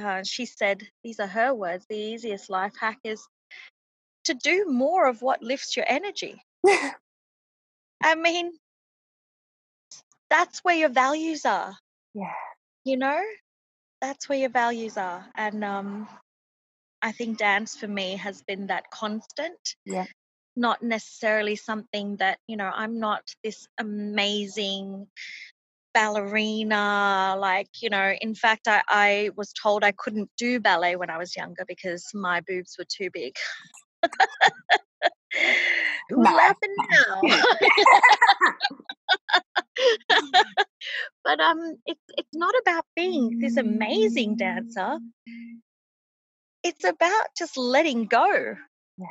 Uh, 0.00 0.22
she 0.24 0.46
said, 0.46 0.82
these 1.02 1.20
are 1.20 1.26
her 1.26 1.52
words, 1.52 1.84
the 1.88 1.96
easiest 1.96 2.48
life 2.48 2.74
hack 2.80 2.98
is 3.04 3.26
to 4.30 4.34
do 4.34 4.66
more 4.68 5.08
of 5.08 5.22
what 5.22 5.42
lifts 5.42 5.76
your 5.76 5.86
energy. 5.88 6.40
I 8.02 8.14
mean, 8.14 8.52
that's 10.30 10.60
where 10.60 10.76
your 10.76 10.88
values 10.88 11.44
are. 11.44 11.76
Yeah. 12.14 12.32
You 12.84 12.96
know, 12.96 13.20
that's 14.00 14.28
where 14.28 14.38
your 14.38 14.50
values 14.50 14.96
are. 14.96 15.26
And 15.36 15.64
um, 15.64 16.08
I 17.02 17.12
think 17.12 17.38
dance 17.38 17.76
for 17.76 17.88
me 17.88 18.16
has 18.16 18.42
been 18.42 18.68
that 18.68 18.90
constant. 18.90 19.58
Yeah. 19.84 20.06
Not 20.56 20.82
necessarily 20.82 21.56
something 21.56 22.16
that, 22.16 22.38
you 22.46 22.56
know, 22.56 22.70
I'm 22.72 23.00
not 23.00 23.22
this 23.42 23.66
amazing 23.78 25.06
ballerina 25.92 27.34
like 27.36 27.66
you 27.82 27.90
know 27.90 28.14
in 28.20 28.32
fact 28.32 28.68
I, 28.68 28.80
I 28.86 29.30
was 29.36 29.52
told 29.52 29.82
i 29.82 29.90
couldn't 29.90 30.30
do 30.38 30.60
ballet 30.60 30.94
when 30.94 31.10
i 31.10 31.18
was 31.18 31.36
younger 31.36 31.64
because 31.66 32.06
my 32.14 32.42
boobs 32.42 32.76
were 32.78 32.84
too 32.88 33.10
big 33.12 33.34
Who's 36.10 36.18
no. 36.18 36.34
laughing 36.34 36.74
now? 36.90 37.20
but 41.24 41.40
um, 41.40 41.76
it's 41.86 42.02
it's 42.16 42.34
not 42.34 42.54
about 42.62 42.84
being 42.96 43.38
this 43.38 43.56
amazing 43.56 44.36
dancer. 44.36 44.98
It's 46.62 46.84
about 46.84 47.26
just 47.38 47.56
letting 47.56 48.06
go. 48.06 48.56
Yeah. 48.98 49.06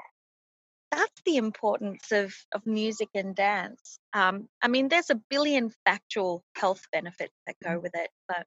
That's 0.92 1.22
the 1.26 1.38
importance 1.38 2.12
of 2.12 2.34
of 2.54 2.66
music 2.66 3.10
and 3.16 3.36
dance. 3.36 4.00
Um, 4.14 4.50
I 4.62 4.68
mean, 4.68 4.90
there's 4.90 5.10
a 5.10 5.22
billion 5.30 5.72
factual 5.86 6.44
health 6.56 6.82
benefits 6.92 7.34
that 7.48 7.56
go 7.64 7.80
mm. 7.80 7.82
with 7.82 7.96
it, 7.96 8.10
but 8.28 8.46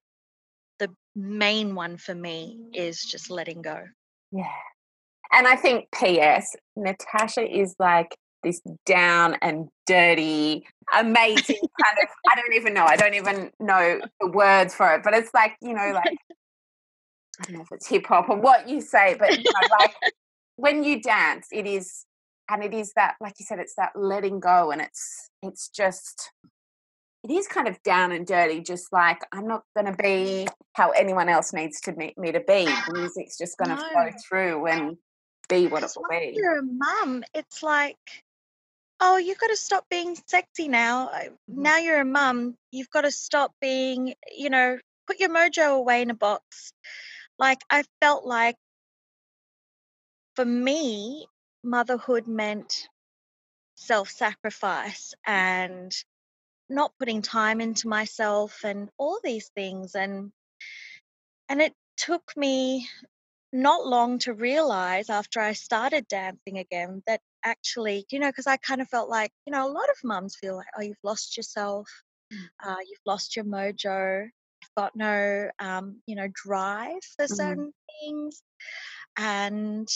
the 0.79 0.93
main 1.15 1.75
one 1.75 1.97
for 1.97 2.13
me 2.13 2.59
is 2.73 3.01
just 3.01 3.29
letting 3.29 3.61
go. 3.61 3.83
Yeah. 4.31 4.51
And 5.33 5.47
I 5.47 5.55
think, 5.55 5.87
P.S., 5.91 6.55
Natasha 6.75 7.41
is 7.41 7.75
like 7.79 8.15
this 8.43 8.61
down 8.85 9.35
and 9.41 9.67
dirty, 9.87 10.65
amazing 10.93 11.55
kind 11.83 11.97
of, 12.03 12.09
I 12.31 12.35
don't 12.35 12.53
even 12.53 12.73
know, 12.73 12.85
I 12.85 12.95
don't 12.95 13.15
even 13.15 13.49
know 13.59 14.01
the 14.19 14.27
words 14.27 14.75
for 14.75 14.93
it, 14.93 15.01
but 15.03 15.13
it's 15.13 15.33
like, 15.33 15.55
you 15.61 15.73
know, 15.73 15.91
like, 15.93 16.17
I 17.39 17.43
don't 17.45 17.55
know 17.55 17.61
if 17.61 17.71
it's 17.71 17.87
hip 17.87 18.05
hop 18.05 18.29
or 18.29 18.37
what 18.37 18.69
you 18.69 18.79
say, 18.79 19.15
but 19.17 19.31
you 19.31 19.43
know, 19.43 19.75
like 19.79 19.95
when 20.57 20.83
you 20.83 21.01
dance, 21.01 21.47
it 21.51 21.65
is, 21.65 22.05
and 22.49 22.63
it 22.63 22.73
is 22.73 22.93
that, 22.95 23.15
like 23.19 23.33
you 23.39 23.45
said, 23.45 23.59
it's 23.59 23.75
that 23.75 23.93
letting 23.95 24.39
go 24.39 24.71
and 24.71 24.81
it's, 24.81 25.29
it's 25.41 25.69
just, 25.69 26.31
it 27.23 27.31
is 27.31 27.47
kind 27.47 27.67
of 27.67 27.81
down 27.83 28.11
and 28.11 28.27
dirty, 28.27 28.59
just 28.59 28.91
like 28.91 29.21
I'm 29.31 29.47
not 29.47 29.63
going 29.75 29.87
to 29.87 29.95
be 29.97 30.47
how 30.73 30.91
anyone 30.91 31.29
else 31.29 31.53
needs 31.53 31.79
to 31.81 31.93
me, 31.93 32.13
me 32.17 32.33
to 32.33 32.41
be. 32.41 32.65
The 32.65 32.93
music's 32.93 33.37
just 33.37 33.57
going 33.57 33.75
to 33.75 33.81
no. 33.81 33.89
flow 33.89 34.09
through 34.27 34.67
and 34.67 34.97
be 35.53 35.67
what 35.67 35.83
it 35.83 35.91
will 35.95 36.05
be. 36.09 36.33
You're 36.35 36.59
a 36.59 36.63
mum. 36.63 37.23
It's 37.33 37.61
like, 37.63 37.97
oh, 38.99 39.17
you've 39.17 39.39
got 39.39 39.47
to 39.47 39.57
stop 39.57 39.85
being 39.89 40.17
sexy 40.27 40.67
now. 40.67 41.07
Mm-hmm. 41.07 41.61
Now 41.61 41.77
you're 41.77 42.01
a 42.01 42.05
mum. 42.05 42.55
You've 42.71 42.89
got 42.89 43.01
to 43.01 43.11
stop 43.11 43.51
being, 43.61 44.13
you 44.35 44.49
know, 44.49 44.77
put 45.07 45.19
your 45.19 45.29
mojo 45.29 45.77
away 45.77 46.01
in 46.01 46.09
a 46.09 46.15
box. 46.15 46.73
Like 47.37 47.59
I 47.69 47.83
felt 48.01 48.25
like, 48.25 48.55
for 50.35 50.45
me, 50.45 51.27
motherhood 51.63 52.27
meant 52.27 52.87
self-sacrifice 53.75 55.13
and 55.25 55.91
not 56.69 56.93
putting 56.99 57.21
time 57.21 57.61
into 57.61 57.87
myself 57.87 58.59
and 58.63 58.89
all 58.97 59.19
these 59.23 59.49
things 59.55 59.95
and 59.95 60.31
and 61.49 61.61
it 61.61 61.73
took 61.97 62.23
me 62.37 62.87
not 63.53 63.85
long 63.85 64.17
to 64.19 64.33
realize 64.33 65.09
after 65.09 65.39
I 65.39 65.53
started 65.53 66.07
dancing 66.07 66.57
again 66.57 67.03
that 67.05 67.21
actually, 67.43 68.05
you 68.09 68.19
know, 68.19 68.29
because 68.29 68.47
I 68.47 68.57
kind 68.57 68.81
of 68.81 68.89
felt 68.89 69.09
like, 69.09 69.31
you 69.45 69.51
know, 69.51 69.65
a 69.65 69.71
lot 69.71 69.89
of 69.89 69.95
mums 70.03 70.35
feel 70.35 70.55
like, 70.55 70.67
oh, 70.77 70.81
you've 70.81 70.97
lost 71.03 71.37
yourself, 71.37 71.87
mm. 72.33 72.39
uh, 72.65 72.77
you've 72.79 73.05
lost 73.05 73.35
your 73.35 73.45
mojo, 73.45 74.23
you've 74.23 74.75
got 74.75 74.95
no, 74.95 75.49
um, 75.59 76.01
you 76.07 76.15
know, 76.15 76.27
drive 76.33 77.03
for 77.15 77.25
mm-hmm. 77.25 77.35
certain 77.35 77.73
things. 78.01 78.41
And 79.17 79.87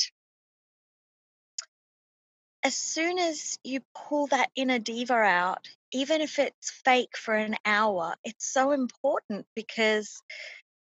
as 2.63 2.75
soon 2.75 3.17
as 3.17 3.57
you 3.63 3.81
pull 3.95 4.27
that 4.27 4.49
inner 4.55 4.77
diva 4.79 5.13
out, 5.13 5.67
even 5.91 6.21
if 6.21 6.37
it's 6.37 6.69
fake 6.83 7.17
for 7.17 7.33
an 7.33 7.55
hour, 7.65 8.15
it's 8.23 8.51
so 8.51 8.71
important 8.71 9.45
because 9.55 10.21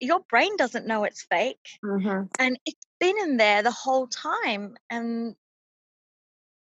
your 0.05 0.21
brain 0.29 0.55
doesn't 0.57 0.87
know 0.87 1.03
it's 1.03 1.23
fake 1.23 1.79
mm-hmm. 1.83 2.23
and 2.39 2.59
it's 2.65 2.85
been 2.99 3.15
in 3.19 3.37
there 3.37 3.63
the 3.63 3.71
whole 3.71 4.07
time 4.07 4.75
and 4.89 5.35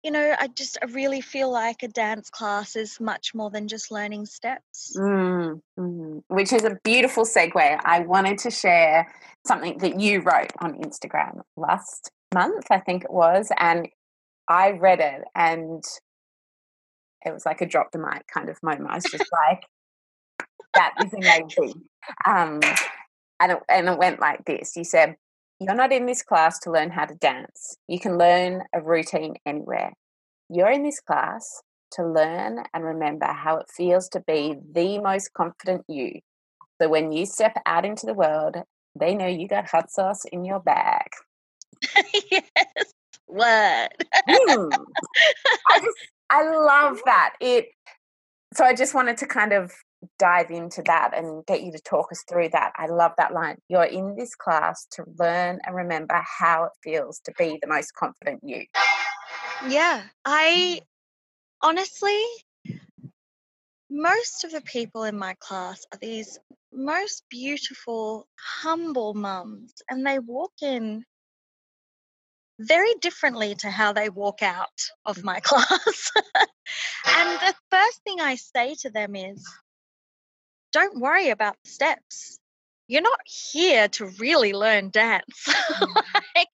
you 0.03 0.11
know 0.11 0.35
i 0.39 0.47
just 0.47 0.77
I 0.81 0.85
really 0.87 1.21
feel 1.21 1.51
like 1.51 1.83
a 1.83 1.87
dance 1.87 2.29
class 2.29 2.75
is 2.75 2.99
much 2.99 3.33
more 3.33 3.49
than 3.49 3.67
just 3.67 3.91
learning 3.91 4.25
steps 4.25 4.95
mm-hmm. 4.97 6.17
which 6.27 6.53
is 6.53 6.63
a 6.63 6.77
beautiful 6.83 7.25
segue 7.25 7.79
i 7.83 7.99
wanted 8.01 8.37
to 8.39 8.51
share 8.51 9.07
something 9.45 9.77
that 9.79 9.99
you 9.99 10.21
wrote 10.21 10.51
on 10.59 10.79
instagram 10.81 11.41
last 11.57 12.11
month 12.33 12.65
i 12.71 12.79
think 12.79 13.03
it 13.03 13.11
was 13.11 13.49
and 13.59 13.87
i 14.47 14.71
read 14.71 14.99
it 14.99 15.23
and 15.35 15.83
it 17.25 17.33
was 17.33 17.45
like 17.45 17.61
a 17.61 17.65
drop 17.65 17.91
the 17.91 17.99
mic 17.99 18.25
kind 18.33 18.49
of 18.49 18.61
moment 18.61 18.89
i 18.89 18.95
was 18.95 19.05
just 19.09 19.29
like 19.49 19.63
that 20.75 20.93
is 21.05 21.13
amazing 21.13 21.83
um, 22.25 22.59
and 23.43 23.51
it, 23.53 23.59
and 23.69 23.89
it 23.89 23.97
went 23.99 24.19
like 24.19 24.45
this. 24.45 24.75
You 24.75 24.83
said 24.83 25.15
you're 25.59 25.75
not 25.75 25.91
in 25.91 26.05
this 26.05 26.23
class 26.23 26.59
to 26.59 26.71
learn 26.71 26.89
how 26.89 27.05
to 27.05 27.15
dance. 27.15 27.77
You 27.87 27.99
can 27.99 28.17
learn 28.17 28.63
a 28.73 28.81
routine 28.81 29.35
anywhere. 29.45 29.93
You're 30.49 30.71
in 30.71 30.83
this 30.83 30.99
class 30.99 31.61
to 31.91 32.05
learn 32.05 32.63
and 32.73 32.83
remember 32.83 33.27
how 33.27 33.57
it 33.57 33.67
feels 33.69 34.09
to 34.09 34.23
be 34.25 34.55
the 34.73 34.99
most 34.99 35.33
confident 35.33 35.83
you. 35.87 36.19
So 36.81 36.89
when 36.89 37.11
you 37.11 37.25
step 37.25 37.55
out 37.65 37.85
into 37.85 38.07
the 38.07 38.15
world 38.15 38.57
they 38.99 39.15
know 39.15 39.27
you 39.27 39.47
got 39.47 39.67
hot 39.67 39.91
sauce 39.91 40.25
in 40.25 40.45
your 40.45 40.59
bag. 40.59 41.07
Yes. 42.31 42.93
What? 43.25 43.91
Mm. 44.29 44.69
I, 45.69 45.79
just, 45.79 45.97
I 46.29 46.43
love 46.43 46.99
that. 47.05 47.33
It 47.41 47.67
so 48.53 48.63
i 48.63 48.73
just 48.73 48.93
wanted 48.93 49.17
to 49.17 49.25
kind 49.25 49.51
of 49.51 49.71
dive 50.19 50.51
into 50.51 50.81
that 50.83 51.11
and 51.15 51.45
get 51.45 51.63
you 51.63 51.71
to 51.71 51.79
talk 51.79 52.11
us 52.11 52.23
through 52.27 52.49
that. 52.49 52.73
I 52.75 52.87
love 52.87 53.11
that 53.17 53.33
line. 53.33 53.57
You're 53.69 53.83
in 53.83 54.15
this 54.15 54.35
class 54.35 54.85
to 54.91 55.03
learn 55.19 55.59
and 55.65 55.75
remember 55.75 56.21
how 56.23 56.65
it 56.65 56.71
feels 56.83 57.19
to 57.21 57.33
be 57.37 57.59
the 57.61 57.67
most 57.67 57.93
confident 57.93 58.41
you. 58.43 58.65
Yeah, 59.67 60.01
I 60.25 60.79
mm. 60.81 60.85
honestly, 61.61 62.21
most 63.89 64.43
of 64.43 64.51
the 64.51 64.61
people 64.61 65.03
in 65.03 65.17
my 65.17 65.35
class 65.39 65.85
are 65.93 65.99
these 65.99 66.39
most 66.73 67.23
beautiful, 67.29 68.27
humble 68.37 69.13
mums, 69.13 69.73
and 69.89 70.05
they 70.05 70.19
walk 70.19 70.53
in 70.61 71.03
very 72.59 72.93
differently 73.01 73.55
to 73.55 73.69
how 73.69 73.93
they 73.93 74.09
walk 74.09 74.41
out 74.41 74.67
of 75.05 75.23
my 75.23 75.39
class. 75.43 76.11
and 77.05 77.39
the 77.39 77.55
first 77.69 78.03
thing 78.03 78.19
I 78.19 78.35
say 78.35 78.75
to 78.81 78.89
them 78.89 79.15
is, 79.15 79.47
don't 80.73 80.99
worry 80.99 81.29
about 81.29 81.55
the 81.63 81.69
steps. 81.69 82.39
You're 82.87 83.01
not 83.01 83.19
here 83.25 83.87
to 83.87 84.07
really 84.19 84.53
learn 84.53 84.89
dance. 84.89 85.47
Mm. 85.73 86.03
like, 86.35 86.49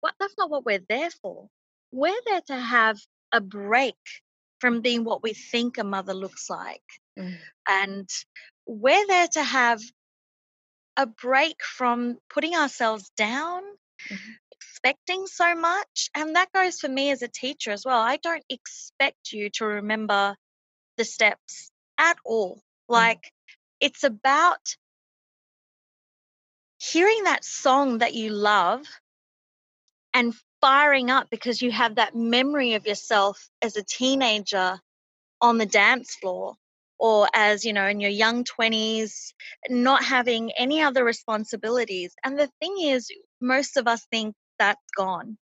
what, 0.00 0.14
that's 0.20 0.34
not 0.38 0.50
what 0.50 0.64
we're 0.64 0.84
there 0.88 1.10
for. 1.22 1.48
We're 1.90 2.20
there 2.26 2.42
to 2.48 2.56
have 2.56 2.98
a 3.32 3.40
break 3.40 3.96
from 4.60 4.80
being 4.80 5.04
what 5.04 5.22
we 5.22 5.32
think 5.32 5.78
a 5.78 5.84
mother 5.84 6.14
looks 6.14 6.48
like. 6.48 6.82
Mm. 7.18 7.36
And 7.68 8.08
we're 8.66 9.06
there 9.06 9.28
to 9.32 9.42
have 9.42 9.80
a 10.96 11.06
break 11.06 11.56
from 11.62 12.18
putting 12.32 12.54
ourselves 12.54 13.10
down, 13.16 13.62
mm-hmm. 14.08 14.32
expecting 14.52 15.26
so 15.26 15.54
much. 15.54 16.10
And 16.14 16.36
that 16.36 16.52
goes 16.52 16.78
for 16.78 16.88
me 16.88 17.10
as 17.10 17.22
a 17.22 17.28
teacher 17.28 17.70
as 17.70 17.84
well. 17.84 18.00
I 18.00 18.18
don't 18.18 18.44
expect 18.48 19.32
you 19.32 19.50
to 19.54 19.64
remember 19.64 20.36
the 20.96 21.04
steps 21.04 21.70
at 21.98 22.16
all. 22.24 22.56
Mm. 22.56 22.60
Like, 22.94 23.32
it's 23.82 24.04
about 24.04 24.76
hearing 26.78 27.24
that 27.24 27.44
song 27.44 27.98
that 27.98 28.14
you 28.14 28.30
love 28.30 28.86
and 30.14 30.34
firing 30.60 31.10
up 31.10 31.28
because 31.30 31.60
you 31.60 31.72
have 31.72 31.96
that 31.96 32.14
memory 32.14 32.74
of 32.74 32.86
yourself 32.86 33.48
as 33.60 33.76
a 33.76 33.82
teenager 33.82 34.78
on 35.40 35.58
the 35.58 35.66
dance 35.66 36.14
floor 36.14 36.54
or 36.98 37.28
as 37.34 37.64
you 37.64 37.72
know 37.72 37.88
in 37.88 37.98
your 37.98 38.10
young 38.10 38.44
20s 38.44 39.32
not 39.68 40.04
having 40.04 40.52
any 40.52 40.80
other 40.80 41.04
responsibilities. 41.04 42.14
And 42.24 42.38
the 42.38 42.50
thing 42.60 42.76
is 42.80 43.10
most 43.40 43.76
of 43.76 43.88
us 43.88 44.06
think 44.12 44.36
that's 44.60 44.86
gone. 44.96 45.36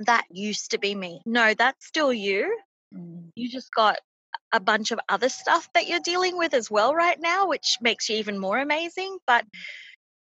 That 0.00 0.24
used 0.30 0.72
to 0.72 0.78
be 0.78 0.94
me. 0.94 1.22
No 1.24 1.54
that's 1.54 1.86
still 1.86 2.12
you. 2.12 2.58
Mm. 2.94 3.30
you 3.34 3.48
just 3.48 3.72
got 3.74 3.96
a 4.54 4.60
bunch 4.60 4.90
of 4.90 5.00
other 5.10 5.28
stuff 5.28 5.68
that 5.74 5.86
you're 5.86 6.00
dealing 6.00 6.38
with 6.38 6.54
as 6.54 6.70
well 6.70 6.94
right 6.94 7.20
now 7.20 7.48
which 7.48 7.76
makes 7.82 8.08
you 8.08 8.16
even 8.16 8.38
more 8.38 8.58
amazing 8.58 9.18
but 9.26 9.44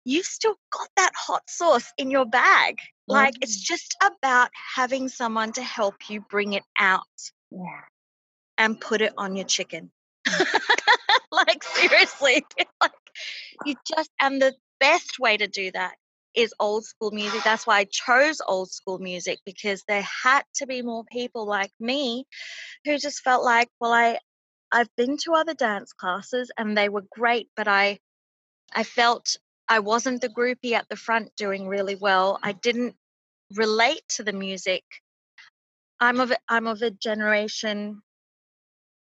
you've 0.05 0.27
still 0.27 0.55
got 0.73 0.89
that 0.97 1.13
hot 1.15 1.43
sauce 1.49 1.93
in 1.99 2.11
your 2.11 2.27
bag. 2.27 2.79
Like 3.07 3.35
it's 3.41 3.63
mm. 3.63 3.67
just 3.67 3.97
about 4.03 4.51
having 4.75 5.09
someone 5.09 5.53
to 5.53 5.63
help 5.63 6.09
you 6.09 6.25
bring 6.31 6.53
it 6.53 6.63
out 6.79 7.01
yeah. 7.51 7.83
and 8.57 8.81
put 8.81 9.01
it 9.01 9.13
on 9.17 9.37
your 9.37 9.47
chicken. 9.47 9.91
Like 11.33 11.63
seriously 11.63 12.45
like 12.83 12.93
you 13.65 13.77
just 13.87 14.11
and 14.21 14.43
the 14.43 14.53
best 14.81 15.21
way 15.21 15.37
to 15.37 15.47
do 15.47 15.71
that 15.71 15.95
is 16.35 16.55
old 16.61 16.85
school 16.85 17.11
music. 17.11 17.43
That's 17.45 17.67
why 17.67 17.79
i 17.79 17.85
chose 17.85 18.41
old 18.47 18.71
school 18.71 18.99
music 18.99 19.39
because 19.45 19.83
there 19.89 20.07
had 20.25 20.43
to 20.57 20.67
be 20.67 20.83
more 20.83 21.05
people 21.05 21.47
like 21.47 21.73
me 21.81 22.27
who 22.85 22.99
just 22.99 23.21
felt 23.21 23.45
like 23.45 23.69
well 23.81 23.93
i 23.93 24.19
i've 24.73 24.95
been 24.97 25.17
to 25.19 25.35
other 25.35 25.55
dance 25.55 25.93
classes 25.93 26.51
and 26.57 26.77
they 26.77 26.89
were 26.89 27.05
great 27.11 27.49
but 27.57 27.69
i 27.69 27.99
i 28.73 28.85
felt 28.85 29.37
i 29.71 29.79
wasn't 29.79 30.21
the 30.21 30.29
groupie 30.29 30.73
at 30.73 30.89
the 30.89 30.97
front 30.97 31.35
doing 31.37 31.69
really 31.69 31.95
well. 31.95 32.39
I 32.43 32.53
didn't 32.53 32.97
relate 33.55 34.03
to 34.17 34.25
the 34.25 34.33
music. 34.33 34.85
I'm 36.01 36.21
of 36.21 36.33
i'm 36.49 36.67
of 36.67 36.83
a 36.83 36.91
generation 36.91 38.03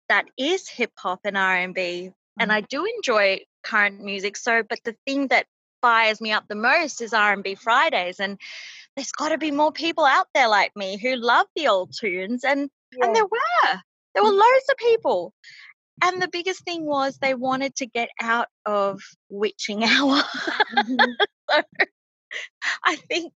that 0.09 0.27
is 0.37 0.69
hip 0.69 0.93
hop 0.97 1.21
and 1.25 1.37
R&B 1.37 1.81
mm. 1.81 2.13
and 2.39 2.53
I 2.53 2.61
do 2.61 2.85
enjoy 2.85 3.41
current 3.63 4.01
music 4.01 4.37
so 4.37 4.63
but 4.63 4.81
the 4.85 4.97
thing 5.07 5.29
that 5.29 5.47
fires 5.81 6.21
me 6.21 6.33
up 6.33 6.45
the 6.49 6.55
most 6.55 7.01
is 7.01 7.13
R&B 7.13 7.55
Fridays 7.55 8.21
and 8.21 8.39
there's 8.97 9.13
got 9.13 9.31
to 9.31 9.39
be 9.39 9.51
more 9.51 9.73
people 9.73 10.05
out 10.05 10.27
there 10.35 10.49
like 10.49 10.73
me 10.77 10.97
who 10.97 11.17
love 11.17 11.47
the 11.55 11.69
old 11.69 11.93
tunes 11.99 12.45
and 12.45 12.69
yeah. 12.93 13.07
and 13.07 13.17
there 13.17 13.25
were 13.25 13.81
there 14.15 14.25
were 14.25 14.31
loads 14.31 14.67
of 14.71 14.77
people 14.77 15.33
and 16.03 16.23
the 16.23 16.29
biggest 16.29 16.65
thing 16.65 16.85
was 16.85 17.19
they 17.19 17.35
wanted 17.35 17.75
to 17.77 17.87
get 17.87 18.09
out 18.21 18.49
of 18.67 19.01
witching 19.29 19.85
hour 19.85 20.23
mm-hmm. 20.77 21.11
so 21.51 21.63
I 22.85 22.97
think 22.97 23.33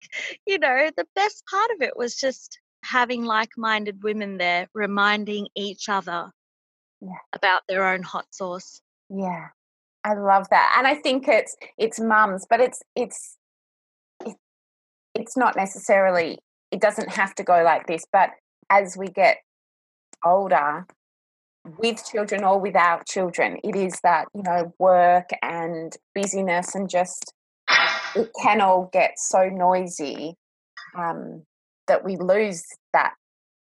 you 0.46 0.60
know 0.60 0.90
the 0.96 1.08
best 1.16 1.44
part 1.50 1.72
of 1.72 1.82
it 1.82 1.96
was 1.96 2.16
just 2.16 2.60
having 2.84 3.24
like-minded 3.24 4.04
women 4.04 4.38
there 4.38 4.68
reminding 4.74 5.48
each 5.56 5.88
other 5.88 6.32
yeah. 7.02 7.18
about 7.34 7.62
their 7.68 7.86
own 7.88 8.04
hot 8.04 8.26
sauce. 8.32 8.82
Yeah. 9.10 9.50
I 10.04 10.14
love 10.16 10.48
that. 10.50 10.76
And 10.78 10.88
I 10.88 10.96
think 10.96 11.28
it's 11.28 11.56
it's 11.78 12.00
mums, 12.00 12.46
but 12.50 12.60
it's 12.60 12.82
it's 12.96 13.38
it's 15.14 15.38
not 15.38 15.56
necessarily 15.56 16.40
it 16.72 16.82
doesn't 16.82 17.12
have 17.12 17.36
to 17.36 17.44
go 17.44 17.62
like 17.64 17.88
this, 17.88 18.04
but 18.12 18.32
as 18.70 18.96
we 18.98 19.08
get 19.08 19.38
older 20.26 20.86
with 21.78 22.04
children 22.10 22.44
or 22.44 22.60
without 22.60 23.06
children, 23.06 23.58
it 23.64 23.76
is 23.76 24.00
that, 24.04 24.28
you 24.34 24.42
know, 24.42 24.74
work 24.80 25.30
and 25.42 25.96
busyness 26.16 26.74
and 26.74 26.90
just 26.90 27.34
it 28.16 28.30
can 28.42 28.62
all 28.62 28.90
get 28.92 29.14
so 29.18 29.50
noisy 29.50 30.36
um, 30.98 31.44
that 31.88 32.04
we 32.04 32.18
lose 32.18 32.64
that 32.94 33.14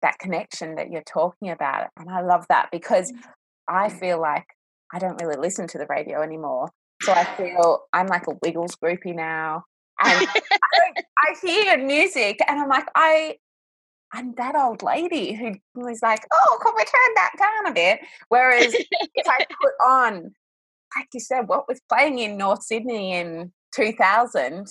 that 0.01 0.19
connection 0.19 0.77
that 0.77 0.91
you're 0.91 1.03
talking 1.03 1.51
about. 1.51 1.89
And 1.97 2.09
I 2.09 2.21
love 2.21 2.47
that 2.49 2.69
because 2.71 3.11
mm. 3.11 3.19
I 3.67 3.89
feel 3.89 4.21
like 4.21 4.47
I 4.93 4.99
don't 4.99 5.21
really 5.21 5.37
listen 5.37 5.67
to 5.69 5.79
the 5.79 5.87
radio 5.87 6.23
anymore. 6.23 6.71
So 7.03 7.13
I 7.13 7.25
feel 7.25 7.81
I'm 7.93 8.07
like 8.07 8.27
a 8.27 8.35
Wiggles 8.43 8.77
groupie 8.77 9.15
now. 9.15 9.65
And 10.03 10.27
I, 10.29 10.93
I 11.19 11.35
hear 11.43 11.79
music 11.79 12.41
and 12.47 12.61
I'm 12.61 12.69
like, 12.69 12.87
I 12.95 13.37
I'm 14.13 14.35
that 14.37 14.57
old 14.57 14.83
lady 14.83 15.35
who 15.35 15.53
was 15.75 16.01
like, 16.03 16.25
oh, 16.33 16.59
can 16.63 16.73
we 16.77 16.85
turn 16.85 17.15
that 17.17 17.33
down 17.39 17.67
a 17.67 17.75
bit? 17.75 18.01
Whereas 18.29 18.75
if 18.75 19.29
I 19.29 19.39
put 19.63 19.73
on, 19.87 20.35
like 20.97 21.09
you 21.13 21.21
said, 21.21 21.43
what 21.47 21.69
was 21.69 21.81
playing 21.89 22.19
in 22.19 22.39
North 22.39 22.63
Sydney 22.63 23.13
in 23.13 23.53
2000, 23.75 24.67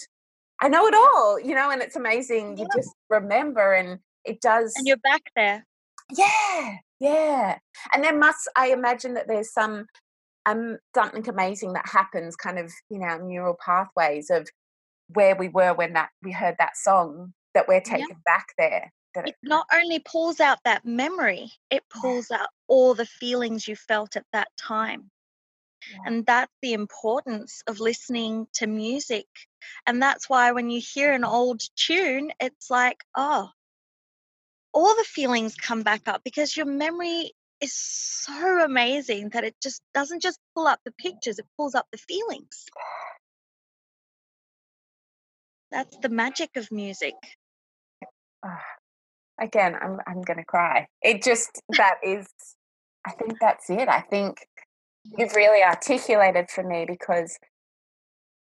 I 0.60 0.70
know 0.70 0.88
it 0.88 0.96
all, 0.96 1.40
you 1.40 1.54
know, 1.54 1.70
and 1.70 1.82
it's 1.82 1.96
amazing. 1.96 2.58
You 2.58 2.68
just 2.76 2.90
remember 3.10 3.74
and 3.74 4.00
it 4.26 4.42
does. 4.42 4.74
And 4.76 4.88
you're 4.88 4.98
back 4.98 5.22
there. 5.36 5.66
Yeah, 6.16 6.78
yeah. 7.00 7.58
And 7.94 8.04
there 8.04 8.18
must, 8.18 8.50
I 8.56 8.70
imagine 8.70 9.14
that 9.14 9.28
there's 9.28 9.54
some 9.54 9.86
um 10.48 10.78
something 10.96 11.28
amazing 11.30 11.74
that 11.74 11.88
happens, 11.88 12.36
kind 12.36 12.58
of 12.58 12.72
in 12.90 13.04
our 13.04 13.22
neural 13.22 13.58
pathways 13.64 14.30
of 14.30 14.48
where 15.10 15.36
we 15.36 15.50
were 15.50 15.74
when 15.74 15.94
that 15.94 16.10
we 16.24 16.32
heard 16.32 16.56
that 16.60 16.78
song 16.78 17.34
that 17.54 17.68
we're 17.68 17.82
taken 17.82 18.08
yeah. 18.10 18.16
back 18.26 18.48
there. 18.58 18.92
That 19.16 19.28
it, 19.28 19.32
it 19.32 19.36
not 19.44 19.68
only 19.74 20.00
pulls 20.00 20.40
out 20.40 20.60
that 20.64 20.86
memory, 20.86 21.52
it 21.70 21.84
pulls 21.90 22.28
yeah. 22.30 22.38
out 22.38 22.50
all 22.68 22.94
the 22.94 23.06
feelings 23.06 23.68
you 23.68 23.76
felt 23.76 24.16
at 24.16 24.26
that 24.34 24.50
time. 24.58 25.10
Yeah. 25.92 26.00
And 26.06 26.26
that's 26.26 26.52
the 26.62 26.74
importance 26.74 27.62
of 27.68 27.80
listening 27.80 28.48
to 28.56 28.68
music. 28.68 29.28
And 29.86 30.02
that's 30.02 30.30
why 30.30 30.52
when 30.52 30.70
you 30.70 30.82
hear 30.82 31.14
an 31.14 31.24
old 31.24 31.62
tune, 31.76 32.32
it's 32.40 32.70
like, 32.70 33.04
oh, 33.16 33.50
all 34.74 34.96
the 34.96 35.04
feelings 35.04 35.56
come 35.56 35.84
back 35.84 36.08
up 36.08 36.22
because 36.24 36.56
your 36.56 36.66
memory 36.66 37.32
is 37.62 37.74
so 37.74 38.64
amazing 38.64 39.30
that 39.30 39.44
it 39.44 39.56
just 39.62 39.82
doesn't 39.94 40.22
just 40.22 40.40
pull 40.56 40.68
up 40.68 40.80
the 40.86 40.92
pictures, 40.92 41.40
it 41.40 41.46
pulls 41.58 41.76
up 41.76 41.88
the 41.92 41.98
feelings. 41.98 42.66
That's 45.72 45.98
the 45.98 46.10
magic 46.10 46.56
of 46.56 46.72
music. 46.72 47.16
Uh, 48.44 48.58
again, 49.40 49.76
I'm 49.82 50.00
I'm 50.08 50.22
gonna 50.22 50.46
cry. 50.46 50.88
It 51.02 51.24
just 51.24 51.62
that 51.78 51.96
is 52.04 52.28
I 53.06 53.12
think 53.12 53.40
that's 53.40 53.70
it. 53.70 53.90
I 53.90 54.02
think 54.02 54.48
you've 55.18 55.36
really 55.36 55.64
articulated 55.64 56.50
for 56.50 56.64
me 56.64 56.86
because 56.88 57.38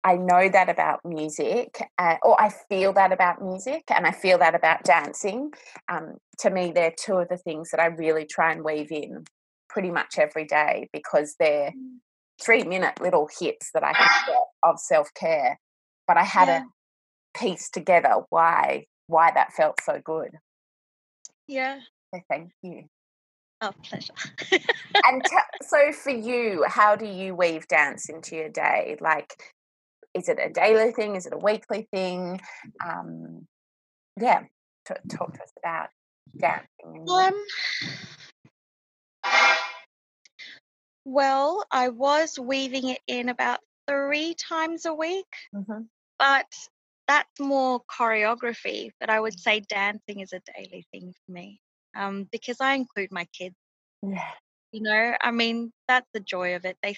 I 0.07 0.15
know 0.15 0.49
that 0.49 0.69
about 0.69 1.01
music, 1.05 1.83
uh, 1.99 2.15
or 2.23 2.41
I 2.41 2.51
feel 2.69 2.93
that 2.93 3.11
about 3.11 3.43
music, 3.43 3.83
and 3.91 4.07
I 4.07 4.13
feel 4.13 4.39
that 4.39 4.55
about 4.55 4.85
dancing. 4.85 5.51
Um, 5.89 6.19
to 6.39 6.51
me, 6.51 6.71
they're 6.71 6.95
two 6.97 7.17
of 7.17 7.29
the 7.29 7.37
things 7.37 7.73
that 7.73 7.81
I 7.81 7.87
really 7.87 8.25
try 8.25 8.53
and 8.53 8.63
weave 8.63 8.93
in 8.93 9.25
pretty 9.69 9.91
much 9.91 10.17
every 10.17 10.45
day 10.45 10.89
because 10.93 11.35
they're 11.41 11.73
mm. 11.73 11.97
three 12.41 12.63
minute 12.63 13.01
little 13.01 13.29
hits 13.41 13.73
that 13.75 13.83
I 13.83 13.95
can 13.95 14.09
get 14.29 14.37
of 14.63 14.79
self 14.79 15.13
care. 15.13 15.59
But 16.07 16.19
I 16.19 16.23
had 16.23 16.47
yeah. 16.47 16.63
a 16.63 17.39
piece 17.39 17.69
together 17.69 18.15
why 18.31 18.85
why 19.09 19.33
that 19.33 19.55
felt 19.55 19.81
so 19.83 20.01
good. 20.05 20.31
Yeah. 21.49 21.81
So 22.15 22.21
thank 22.31 22.53
you. 22.63 22.85
Oh, 23.61 23.73
pleasure. 23.83 24.13
and 25.05 25.25
t- 25.25 25.37
so 25.63 25.91
for 25.91 26.11
you, 26.11 26.65
how 26.69 26.95
do 26.95 27.07
you 27.07 27.35
weave 27.35 27.67
dance 27.67 28.09
into 28.09 28.37
your 28.37 28.51
day? 28.51 28.97
Like, 29.01 29.35
is 30.17 30.29
it 30.29 30.39
a 30.43 30.51
daily 30.51 30.93
thing? 30.93 31.15
Is 31.15 31.27
it 31.27 31.35
a 31.35 31.39
weekly 31.39 31.89
thing? 31.93 32.41
Um, 32.85 33.47
yeah, 34.19 34.45
t- 34.87 34.95
talk 35.11 35.35
to 35.35 35.43
us 35.43 35.53
about 35.59 35.89
dancing. 36.37 37.07
Um, 37.09 37.45
well, 41.05 41.65
I 41.71 41.91
was 41.91 42.39
weaving 42.39 42.89
it 42.89 43.01
in 43.07 43.29
about 43.29 43.61
three 43.87 44.35
times 44.35 44.87
a 44.87 44.95
week, 44.95 45.27
mm-hmm. 45.55 45.83
but 46.19 46.47
that's 47.07 47.39
more 47.39 47.83
choreography. 47.91 48.91
But 48.99 49.11
I 49.11 49.21
would 49.21 49.39
say 49.39 49.61
dancing 49.61 50.21
is 50.21 50.33
a 50.33 50.41
daily 50.57 50.87
thing 50.93 51.13
for 51.13 51.33
me 51.33 51.61
um, 51.95 52.27
because 52.33 52.61
I 52.61 52.75
include 52.75 53.13
my 53.13 53.27
kids. 53.27 53.55
Yeah. 54.03 54.31
You 54.73 54.83
know, 54.83 55.15
I 55.21 55.31
mean, 55.31 55.73
that's 55.89 56.09
the 56.13 56.21
joy 56.21 56.57
of 56.57 56.65
it. 56.65 56.77
They 56.83 56.97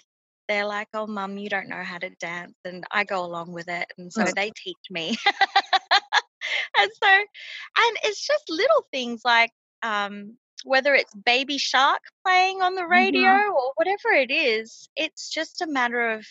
they're 0.49 0.67
like, 0.67 0.89
"Oh, 0.95 1.07
mum, 1.07 1.39
you 1.39 1.49
don't 1.49 1.69
know 1.69 1.83
how 1.83 1.99
to 1.99 2.11
dance," 2.21 2.55
and 2.65 2.85
I 2.91 3.05
go 3.05 3.25
along 3.25 3.53
with 3.53 3.69
it, 3.69 3.87
and 3.99 4.13
so 4.13 4.25
they 4.25 4.51
teach 4.57 4.77
me. 4.91 5.17
and 6.79 6.91
so, 7.03 7.09
and 7.09 7.97
it's 8.05 8.27
just 8.27 8.45
little 8.49 8.87
things 8.93 9.23
like 9.25 9.53
um, 9.83 10.37
whether 10.65 10.95
it's 10.95 11.15
Baby 11.15 11.59
Shark 11.59 12.01
playing 12.25 12.63
on 12.63 12.75
the 12.75 12.87
radio 12.87 13.31
mm-hmm. 13.31 13.53
or 13.53 13.73
whatever 13.77 14.15
it 14.15 14.31
is. 14.31 14.89
It's 14.97 15.31
just 15.31 15.63
a 15.63 15.67
matter 15.67 16.11
of 16.11 16.27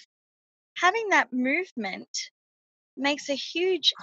having 0.78 1.10
that 1.10 1.32
movement 1.32 2.10
makes 2.96 3.30
a 3.30 3.36
huge 3.36 3.94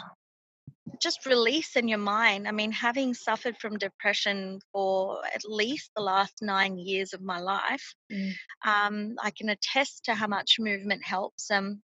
just 1.00 1.26
release 1.26 1.76
in 1.76 1.88
your 1.88 1.98
mind. 1.98 2.48
I 2.48 2.52
mean, 2.52 2.72
having 2.72 3.14
suffered 3.14 3.56
from 3.58 3.78
depression 3.78 4.60
for 4.72 5.20
at 5.34 5.42
least 5.44 5.90
the 5.94 6.02
last 6.02 6.34
nine 6.42 6.78
years 6.78 7.12
of 7.12 7.22
my 7.22 7.40
life, 7.40 7.94
mm. 8.12 8.32
um, 8.66 9.16
I 9.22 9.30
can 9.30 9.48
attest 9.48 10.04
to 10.04 10.14
how 10.14 10.26
much 10.26 10.56
movement 10.58 11.04
helps. 11.04 11.50
Um, 11.50 11.82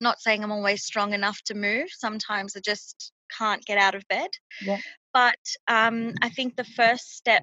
not 0.00 0.20
saying 0.20 0.42
I'm 0.42 0.52
always 0.52 0.84
strong 0.84 1.12
enough 1.12 1.40
to 1.46 1.54
move. 1.54 1.88
Sometimes 1.90 2.56
I 2.56 2.60
just 2.60 3.12
can't 3.36 3.64
get 3.64 3.78
out 3.78 3.94
of 3.94 4.06
bed. 4.08 4.30
Yeah. 4.62 4.78
But 5.12 5.38
um, 5.66 6.14
I 6.22 6.28
think 6.28 6.56
the 6.56 6.64
first 6.64 7.16
step, 7.16 7.42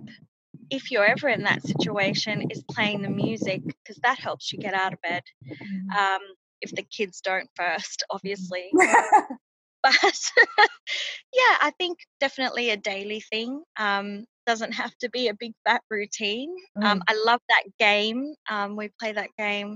if 0.70 0.92
you're 0.92 1.06
ever 1.06 1.28
in 1.28 1.44
that 1.44 1.66
situation, 1.66 2.48
is 2.50 2.64
playing 2.72 3.02
the 3.02 3.10
music 3.10 3.62
because 3.66 4.00
that 4.04 4.20
helps 4.20 4.52
you 4.54 4.60
get 4.60 4.74
out 4.74 4.94
of 4.94 5.02
bed. 5.02 5.24
Mm. 5.46 5.96
Um, 5.96 6.22
if 6.62 6.72
the 6.74 6.84
kids 6.84 7.22
don't 7.22 7.50
first, 7.56 8.04
obviously. 8.10 8.72
but 10.04 10.20
yeah, 11.34 11.58
I 11.62 11.72
think 11.80 12.00
definitely 12.22 12.72
a 12.72 12.78
daily 12.78 13.22
thing. 13.22 13.64
Um, 13.78 14.26
doesn't 14.48 14.74
have 14.74 14.96
to 15.00 15.10
be 15.12 15.30
a 15.30 15.36
big 15.36 15.54
fat 15.66 15.84
routine. 15.92 16.56
Um, 16.82 17.00
Mm. 17.00 17.04
I 17.08 17.16
love 17.26 17.42
that 17.50 17.64
game. 17.80 18.36
Um, 18.50 18.78
we 18.78 18.92
play 19.00 19.14
that 19.14 19.30
game 19.38 19.76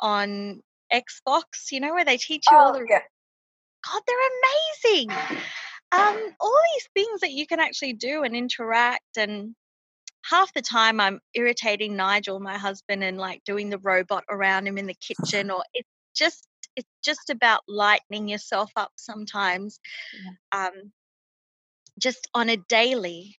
on 0.00 0.62
Xbox, 0.92 1.44
you 1.72 1.80
know, 1.80 1.94
where 1.94 2.04
they 2.06 2.18
teach 2.18 2.46
you 2.50 2.58
all 2.58 2.70
Oh, 2.70 2.74
the 2.74 2.86
yeah. 2.88 3.00
God, 3.86 4.02
they're 4.06 4.16
amazing. 4.98 5.10
Um, 5.92 6.36
all 6.40 6.60
these 6.74 6.88
things 6.94 7.20
that 7.22 7.32
you 7.32 7.46
can 7.46 7.60
actually 7.60 7.94
do 7.94 8.24
and 8.24 8.36
interact 8.36 9.16
and 9.18 9.54
half 10.24 10.52
the 10.54 10.62
time 10.62 11.00
I'm 11.00 11.20
irritating 11.34 11.96
Nigel, 11.96 12.40
my 12.40 12.58
husband, 12.58 13.04
and 13.04 13.18
like 13.18 13.42
doing 13.44 13.70
the 13.70 13.78
robot 13.78 14.24
around 14.30 14.68
him 14.68 14.78
in 14.78 14.86
the 14.86 14.94
kitchen 14.96 15.50
or 15.50 15.64
it's 15.74 15.88
just 16.16 16.46
it's 16.76 16.88
just 17.04 17.30
about 17.30 17.62
lightening 17.68 18.28
yourself 18.28 18.70
up 18.76 18.92
sometimes. 18.96 19.80
Um 20.52 20.92
just 21.98 22.28
on 22.34 22.48
a 22.48 22.56
daily. 22.56 23.38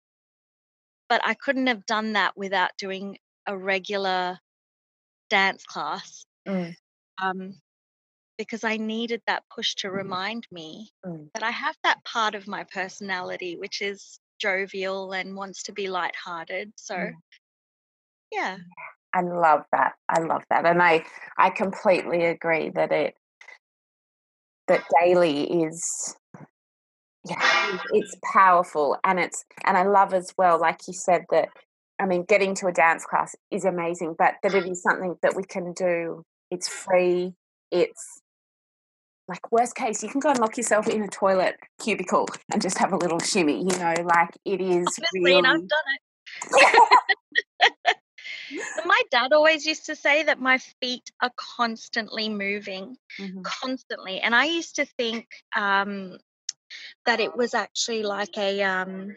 But 1.10 1.22
I 1.26 1.34
couldn't 1.34 1.68
have 1.68 1.86
done 1.86 2.14
that 2.14 2.38
without 2.38 2.72
doing 2.78 3.18
a 3.48 3.58
regular 3.58 4.40
dance 5.30 5.66
class. 5.66 6.26
Mm. 6.48 6.76
Um 7.22 7.62
because 8.38 8.64
I 8.64 8.78
needed 8.78 9.22
that 9.28 9.44
push 9.54 9.76
to 9.76 9.92
remind 9.92 10.48
me 10.52 10.92
Mm. 11.06 11.32
that 11.34 11.44
I 11.44 11.52
have 11.52 11.78
that 11.84 12.04
part 12.06 12.36
of 12.36 12.48
my 12.48 12.66
personality 12.66 13.58
which 13.58 13.82
is 13.82 14.20
jovial 14.40 15.14
and 15.14 15.36
wants 15.36 15.64
to 15.64 15.74
be 15.74 15.90
lighthearted. 15.90 16.74
So, 16.78 16.96
Mm. 16.98 17.22
yeah. 18.32 18.58
I 19.14 19.22
love 19.22 19.66
that. 19.72 19.96
I 20.10 20.20
love 20.22 20.44
that. 20.50 20.66
And 20.66 20.82
I 20.82 21.06
I 21.38 21.50
completely 21.50 22.26
agree 22.26 22.70
that 22.72 22.92
it 22.92 23.16
that 24.68 24.84
daily 25.02 25.64
is 25.64 26.16
yeah, 27.30 27.78
it's 27.94 28.16
powerful 28.34 28.98
and 29.04 29.20
it's 29.20 29.46
and 29.66 29.78
I 29.78 29.84
love 29.84 30.14
as 30.14 30.34
well, 30.38 30.60
like 30.60 30.80
you 30.88 30.94
said, 30.94 31.26
that 31.30 31.50
I 32.00 32.06
mean 32.06 32.26
getting 32.28 32.56
to 32.56 32.68
a 32.68 32.72
dance 32.72 33.06
class 33.06 33.36
is 33.52 33.66
amazing, 33.66 34.16
but 34.18 34.36
that 34.44 34.56
it 34.56 34.68
is 34.68 34.82
something 34.82 35.16
that 35.22 35.36
we 35.36 35.44
can 35.44 35.74
do. 35.74 36.24
It's 36.50 36.68
free. 36.68 37.34
It's 37.72 38.22
like 39.28 39.52
worst 39.52 39.76
case, 39.76 40.04
you 40.04 40.10
can 40.10 40.20
go 40.20 40.30
and 40.30 40.40
lock 40.40 40.58
yourself 40.58 40.88
in 40.88 41.04
a 41.04 41.08
toilet 41.08 41.56
cubicle 41.80 42.28
and 42.52 42.62
just 42.62 42.78
have 42.78 42.92
a 42.92 42.98
little 42.98 43.20
shimmy, 43.20 43.60
you 43.60 43.78
know, 43.78 43.94
like 44.04 44.36
it 44.46 44.60
is 44.60 44.88
Honestly, 44.88 45.36
and 45.36 45.48
I've 45.48 45.54
really 45.54 45.68
done 45.68 45.84
it. 45.94 47.48
My 48.86 49.02
dad 49.12 49.34
always 49.34 49.66
used 49.66 49.86
to 49.86 49.96
say 49.96 50.24
that 50.24 50.40
my 50.40 50.58
feet 50.58 51.12
are 51.22 51.32
constantly 51.38 52.30
moving, 52.30 52.98
Mhm. 53.20 53.44
constantly. 53.44 54.20
And 54.20 54.36
I 54.36 54.46
used 54.46 54.76
to 54.76 54.86
think 54.86 55.28
um, 55.56 56.18
that 57.06 57.20
it 57.20 57.36
was 57.36 57.54
actually 57.54 58.04
like 58.04 58.38
a. 58.38 58.62
Um, 58.64 59.16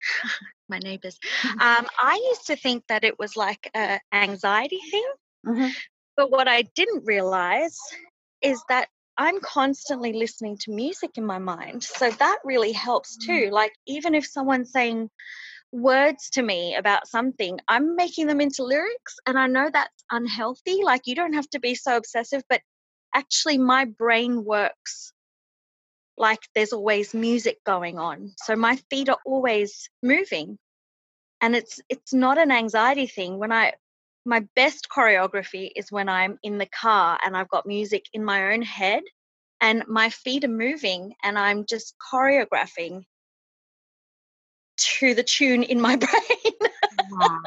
my 0.68 0.78
neighbors. 0.78 1.18
Um, 1.60 1.86
I 2.00 2.20
used 2.30 2.46
to 2.48 2.56
think 2.56 2.84
that 2.88 3.04
it 3.04 3.18
was 3.18 3.36
like 3.36 3.70
a 3.74 4.00
anxiety 4.12 4.80
thing. 4.90 5.08
Mhm. 5.46 5.74
But 6.16 6.30
what 6.30 6.48
I 6.48 6.62
didn't 6.74 7.04
realize 7.06 7.78
is 8.42 8.62
that 8.68 8.88
I'm 9.16 9.40
constantly 9.40 10.12
listening 10.12 10.56
to 10.58 10.72
music 10.72 11.12
in 11.16 11.24
my 11.26 11.38
mind. 11.38 11.84
So 11.84 12.10
that 12.10 12.38
really 12.44 12.72
helps 12.72 13.16
too. 13.16 13.50
Like, 13.50 13.72
even 13.86 14.14
if 14.14 14.26
someone's 14.26 14.72
saying 14.72 15.10
words 15.72 16.30
to 16.30 16.42
me 16.42 16.76
about 16.76 17.08
something, 17.08 17.58
I'm 17.68 17.96
making 17.96 18.26
them 18.26 18.40
into 18.40 18.64
lyrics. 18.64 19.16
And 19.26 19.38
I 19.38 19.46
know 19.46 19.70
that's 19.72 20.04
unhealthy. 20.10 20.82
Like, 20.82 21.06
you 21.06 21.14
don't 21.14 21.32
have 21.34 21.48
to 21.50 21.60
be 21.60 21.74
so 21.74 21.96
obsessive, 21.96 22.42
but 22.48 22.60
actually, 23.14 23.58
my 23.58 23.86
brain 23.86 24.44
works 24.44 25.12
like 26.16 26.40
there's 26.54 26.72
always 26.72 27.14
music 27.14 27.58
going 27.64 27.98
on. 27.98 28.32
So 28.44 28.54
my 28.54 28.76
feet 28.90 29.08
are 29.08 29.18
always 29.24 29.88
moving. 30.02 30.58
And 31.40 31.56
it's 31.56 31.80
it's 31.88 32.12
not 32.12 32.38
an 32.38 32.52
anxiety 32.52 33.06
thing. 33.06 33.38
When 33.38 33.52
I 33.52 33.72
my 34.24 34.46
best 34.54 34.86
choreography 34.94 35.70
is 35.74 35.90
when 35.90 36.08
I'm 36.08 36.38
in 36.42 36.58
the 36.58 36.66
car 36.66 37.18
and 37.24 37.36
I've 37.36 37.48
got 37.48 37.66
music 37.66 38.04
in 38.12 38.24
my 38.24 38.52
own 38.52 38.62
head 38.62 39.02
and 39.60 39.84
my 39.88 40.10
feet 40.10 40.44
are 40.44 40.48
moving 40.48 41.14
and 41.24 41.36
I'm 41.36 41.64
just 41.66 41.94
choreographing 42.12 43.02
to 44.76 45.14
the 45.14 45.22
tune 45.22 45.62
in 45.62 45.80
my 45.80 45.96
brain. 46.06 46.70
Wow. 47.10 47.38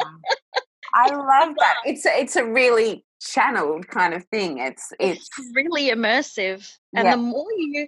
I 0.93 1.09
love 1.13 1.55
that. 1.59 1.75
It's 1.85 2.05
a, 2.05 2.19
it's 2.19 2.35
a 2.35 2.45
really 2.45 3.03
channeled 3.21 3.87
kind 3.87 4.13
of 4.13 4.23
thing. 4.25 4.59
It's 4.59 4.93
it's 4.99 5.29
it's 5.37 5.51
really 5.53 5.89
immersive. 5.89 6.71
And 6.95 7.05
Yeah. 7.05 7.11
the 7.11 7.17
more 7.17 7.51
you 7.57 7.87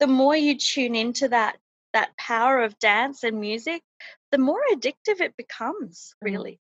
the 0.00 0.06
more 0.06 0.36
you 0.36 0.56
tune 0.56 0.94
into 0.94 1.28
that 1.28 1.58
that 1.92 2.16
power 2.16 2.62
of 2.62 2.78
dance 2.78 3.24
and 3.24 3.40
music, 3.40 3.82
the 4.30 4.38
more 4.38 4.60
addictive 4.72 5.20
it 5.20 5.36
becomes, 5.36 6.14
Mm. 6.22 6.26
really. 6.26 6.60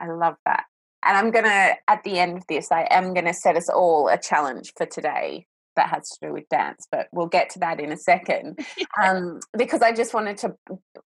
I 0.00 0.08
love 0.08 0.36
that. 0.46 0.64
And 1.04 1.16
I'm 1.16 1.30
gonna 1.30 1.76
at 1.86 2.02
the 2.04 2.18
end 2.18 2.38
of 2.38 2.46
this, 2.48 2.72
I 2.72 2.86
am 2.90 3.14
gonna 3.14 3.34
set 3.34 3.56
us 3.56 3.68
all 3.68 4.08
a 4.08 4.18
challenge 4.18 4.72
for 4.76 4.86
today 4.86 5.46
that 5.80 5.88
has 5.88 6.10
to 6.10 6.26
do 6.26 6.32
with 6.34 6.48
dance, 6.50 6.86
but 6.92 7.08
we'll 7.10 7.26
get 7.26 7.48
to 7.50 7.58
that 7.60 7.80
in 7.80 7.90
a 7.92 7.96
second. 7.96 8.58
Um, 9.00 9.40
because 9.56 9.82
I 9.82 9.92
just 9.92 10.12
wanted 10.12 10.36
to 10.38 10.54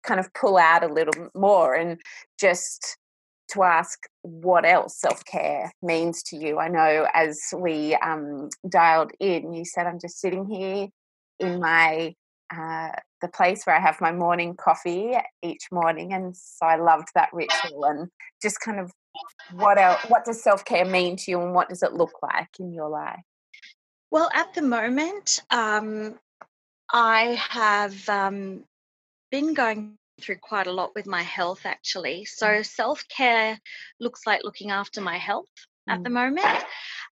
kind 0.03 0.19
of 0.19 0.33
pull 0.33 0.57
out 0.57 0.83
a 0.83 0.93
little 0.93 1.29
more 1.35 1.75
and 1.75 2.01
just 2.41 2.97
to 3.51 3.63
ask 3.63 3.99
what 4.23 4.65
else 4.65 4.99
self 4.99 5.25
care 5.25 5.71
means 5.83 6.23
to 6.25 6.37
you. 6.37 6.59
I 6.59 6.69
know 6.69 7.07
as 7.15 7.39
we 7.57 7.95
um, 7.97 8.49
dialed 8.69 9.13
in, 9.21 9.53
you 9.53 9.65
said, 9.65 9.87
I'm 9.87 10.01
just 10.01 10.19
sitting 10.19 10.47
here 10.47 10.89
in 11.39 11.61
my 11.61 12.15
uh, 12.55 12.93
the 13.21 13.29
place 13.29 13.65
where 13.65 13.77
I 13.77 13.81
have 13.81 14.01
my 14.01 14.13
morning 14.13 14.57
coffee 14.57 15.15
each 15.43 15.67
morning, 15.71 16.13
and 16.13 16.37
so 16.37 16.67
I 16.67 16.77
loved 16.77 17.09
that 17.15 17.29
ritual 17.33 17.85
and 17.85 18.09
just 18.43 18.61
kind 18.61 18.81
of 18.81 18.91
what 19.53 19.79
else, 19.79 20.01
what 20.09 20.25
does 20.25 20.43
self 20.43 20.65
care 20.65 20.85
mean 20.85 21.17
to 21.17 21.31
you, 21.31 21.41
and 21.41 21.55
what 21.55 21.69
does 21.69 21.83
it 21.83 21.93
look 21.93 22.15
like 22.23 22.49
in 22.59 22.73
your 22.73 22.89
life? 22.89 23.21
Well, 24.14 24.31
at 24.33 24.55
the 24.55 24.62
moment, 24.62 25.42
um, 25.50 26.20
I 26.92 27.37
have 27.50 28.09
um, 28.09 28.62
been 29.33 29.55
going 29.55 29.96
through 30.20 30.37
quite 30.37 30.68
a 30.68 30.72
lot 30.72 30.94
with 30.94 31.09
my 31.09 31.22
health 31.22 31.62
actually. 31.66 32.24
So, 32.24 32.62
self 32.62 33.03
care 33.09 33.59
looks 33.98 34.20
like 34.24 34.44
looking 34.44 34.70
after 34.70 35.00
my 35.00 35.18
health 35.18 35.50
at 35.88 36.05
the 36.05 36.11
moment. 36.11 36.64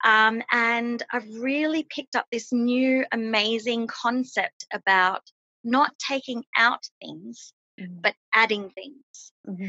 Um, 0.05 0.43
and 0.51 1.03
I've 1.13 1.29
really 1.35 1.87
picked 1.91 2.17
up 2.17 2.25
this 2.33 2.51
new 2.51 3.05
amazing 3.13 3.89
concept 3.89 4.65
about 4.73 5.21
not 5.65 5.93
taking 5.99 6.45
out 6.57 6.89
things, 7.03 7.53
Mm. 7.79 8.01
but 8.01 8.15
adding 8.33 8.71
things. 8.71 9.33
Mhm. 9.47 9.67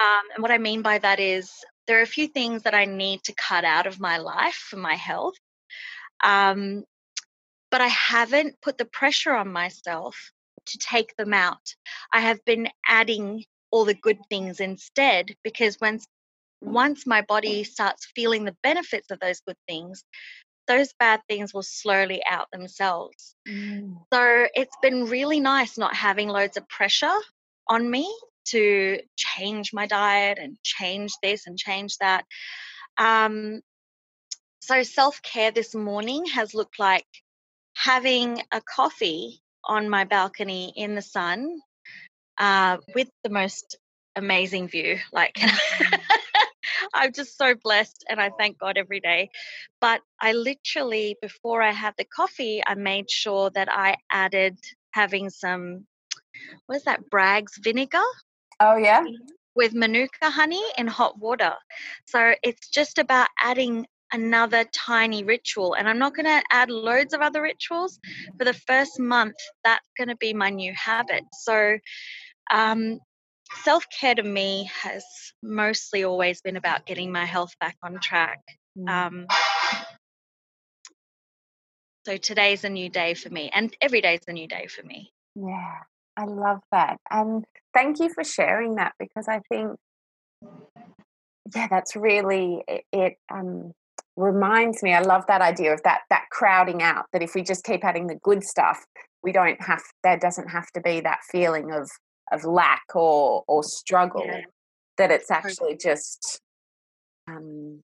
Um, 0.00 0.24
and 0.34 0.40
what 0.42 0.50
I 0.50 0.56
mean 0.56 0.80
by 0.80 0.96
that 0.96 1.20
is 1.20 1.52
there 1.86 1.98
are 1.98 2.02
a 2.02 2.06
few 2.06 2.28
things 2.28 2.62
that 2.62 2.74
I 2.74 2.86
need 2.86 3.24
to 3.24 3.34
cut 3.34 3.66
out 3.66 3.86
of 3.86 4.00
my 4.00 4.16
life 4.16 4.54
for 4.54 4.78
my 4.78 4.94
health. 4.94 5.36
Um, 6.22 6.84
but 7.70 7.80
I 7.80 7.88
haven't 7.88 8.60
put 8.60 8.78
the 8.78 8.84
pressure 8.84 9.32
on 9.32 9.50
myself 9.50 10.30
to 10.66 10.78
take 10.78 11.16
them 11.16 11.32
out. 11.32 11.74
I 12.12 12.20
have 12.20 12.44
been 12.44 12.68
adding 12.86 13.44
all 13.70 13.84
the 13.84 13.94
good 13.94 14.18
things 14.28 14.60
instead 14.60 15.34
because 15.42 15.78
once 15.80 16.06
once 16.60 17.06
my 17.06 17.22
body 17.22 17.64
starts 17.64 18.06
feeling 18.14 18.44
the 18.44 18.56
benefits 18.62 19.10
of 19.10 19.18
those 19.18 19.40
good 19.40 19.56
things, 19.66 20.04
those 20.68 20.92
bad 20.98 21.20
things 21.28 21.52
will 21.52 21.64
slowly 21.64 22.22
out 22.28 22.46
themselves. 22.52 23.34
Mm. 23.48 23.96
So 24.12 24.46
it's 24.54 24.76
been 24.80 25.06
really 25.06 25.40
nice 25.40 25.76
not 25.76 25.94
having 25.94 26.28
loads 26.28 26.56
of 26.56 26.68
pressure 26.68 27.18
on 27.68 27.90
me 27.90 28.08
to 28.44 29.00
change 29.16 29.72
my 29.72 29.86
diet 29.86 30.38
and 30.40 30.56
change 30.62 31.12
this 31.22 31.46
and 31.46 31.58
change 31.58 31.96
that. 31.98 32.24
Um, 32.96 33.60
so 34.62 34.84
self 34.84 35.20
care 35.22 35.50
this 35.50 35.74
morning 35.74 36.24
has 36.26 36.54
looked 36.54 36.78
like 36.78 37.06
having 37.74 38.40
a 38.52 38.60
coffee 38.60 39.42
on 39.64 39.90
my 39.90 40.04
balcony 40.04 40.72
in 40.76 40.94
the 40.94 41.02
sun 41.02 41.58
uh, 42.38 42.76
with 42.94 43.08
the 43.24 43.30
most 43.30 43.76
amazing 44.14 44.68
view. 44.68 44.98
Like, 45.12 45.36
I'm 46.94 47.12
just 47.12 47.36
so 47.36 47.56
blessed 47.56 48.04
and 48.08 48.20
I 48.20 48.30
thank 48.38 48.56
God 48.56 48.78
every 48.78 49.00
day. 49.00 49.30
But 49.80 50.00
I 50.20 50.32
literally, 50.32 51.16
before 51.20 51.60
I 51.60 51.72
had 51.72 51.94
the 51.98 52.04
coffee, 52.04 52.62
I 52.64 52.76
made 52.76 53.10
sure 53.10 53.50
that 53.50 53.68
I 53.68 53.96
added 54.12 54.58
having 54.92 55.30
some, 55.30 55.86
what 56.66 56.76
is 56.76 56.84
that, 56.84 57.10
Bragg's 57.10 57.58
vinegar 57.60 57.98
Oh 58.60 58.76
yeah, 58.76 59.02
with 59.56 59.74
manuka 59.74 60.30
honey 60.30 60.62
in 60.78 60.86
hot 60.86 61.18
water. 61.18 61.54
So 62.06 62.34
it's 62.44 62.68
just 62.68 62.98
about 62.98 63.26
adding 63.42 63.86
another 64.12 64.64
tiny 64.72 65.24
ritual. 65.24 65.74
And 65.74 65.88
I'm 65.88 65.98
not 65.98 66.14
going 66.14 66.26
to 66.26 66.42
add 66.50 66.70
loads 66.70 67.14
of 67.14 67.20
other 67.20 67.42
rituals. 67.42 67.98
For 68.38 68.44
the 68.44 68.54
first 68.54 68.98
month, 68.98 69.36
that's 69.64 69.88
going 69.96 70.08
to 70.08 70.16
be 70.16 70.34
my 70.34 70.50
new 70.50 70.72
habit. 70.74 71.24
So, 71.32 71.78
um, 72.50 72.98
self 73.62 73.84
care 74.00 74.14
to 74.14 74.22
me 74.22 74.70
has 74.82 75.04
mostly 75.42 76.04
always 76.04 76.40
been 76.40 76.56
about 76.56 76.86
getting 76.86 77.12
my 77.12 77.24
health 77.24 77.52
back 77.60 77.76
on 77.82 77.98
track. 78.00 78.40
Mm. 78.78 78.88
Um, 78.88 79.26
so 82.04 82.16
today's 82.16 82.64
a 82.64 82.68
new 82.68 82.88
day 82.88 83.14
for 83.14 83.30
me, 83.30 83.50
and 83.54 83.72
every 83.80 84.00
day 84.00 84.14
is 84.14 84.22
a 84.26 84.32
new 84.32 84.48
day 84.48 84.66
for 84.66 84.82
me. 84.82 85.12
Yeah, 85.36 85.78
I 86.16 86.24
love 86.24 86.60
that. 86.72 86.98
And 87.10 87.44
thank 87.74 88.00
you 88.00 88.12
for 88.12 88.24
sharing 88.24 88.76
that 88.76 88.94
because 88.98 89.28
I 89.28 89.40
think, 89.48 89.76
yeah, 91.54 91.68
that's 91.68 91.94
really 91.94 92.62
it. 92.66 92.84
it 92.92 93.16
um, 93.32 93.72
reminds 94.16 94.82
me. 94.82 94.92
I 94.94 95.00
love 95.00 95.24
that 95.28 95.40
idea 95.40 95.72
of 95.72 95.82
that 95.84 96.02
that 96.10 96.24
crowding 96.30 96.82
out. 96.82 97.06
That 97.12 97.22
if 97.22 97.34
we 97.34 97.42
just 97.42 97.64
keep 97.64 97.84
adding 97.84 98.06
the 98.06 98.18
good 98.22 98.44
stuff, 98.44 98.84
we 99.22 99.32
don't 99.32 99.60
have. 99.62 99.82
There 100.04 100.18
doesn't 100.18 100.48
have 100.48 100.70
to 100.72 100.80
be 100.80 101.00
that 101.00 101.20
feeling 101.30 101.72
of 101.72 101.90
of 102.30 102.44
lack 102.44 102.84
or 102.94 103.44
or 103.48 103.62
struggle. 103.62 104.24
Yeah. 104.26 104.42
That 104.98 105.10
it's 105.10 105.30
actually 105.30 105.76
just 105.76 106.40
um, 107.28 107.82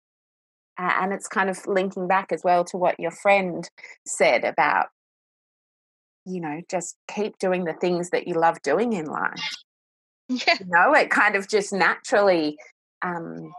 and 0.78 1.14
it's 1.14 1.28
kind 1.28 1.50
of 1.50 1.66
linking 1.68 2.08
back 2.08 2.32
as 2.32 2.44
well 2.44 2.64
to 2.66 2.78
what 2.78 3.00
your 3.00 3.12
friend 3.12 3.70
said 4.06 4.44
about 4.44 4.88
you 6.26 6.40
know 6.40 6.62
just 6.70 6.96
keep 7.14 7.38
doing 7.38 7.66
the 7.66 7.74
things 7.74 8.10
that 8.12 8.28
you 8.28 8.34
love 8.36 8.62
doing 8.62 8.94
in 8.94 9.06
life 9.06 9.42
yeah 10.30 10.56
you 10.60 10.66
know 10.68 10.94
it 10.94 11.10
kind 11.10 11.36
of 11.36 11.48
just 11.48 11.74
naturally 11.74 12.58
um 13.02 13.52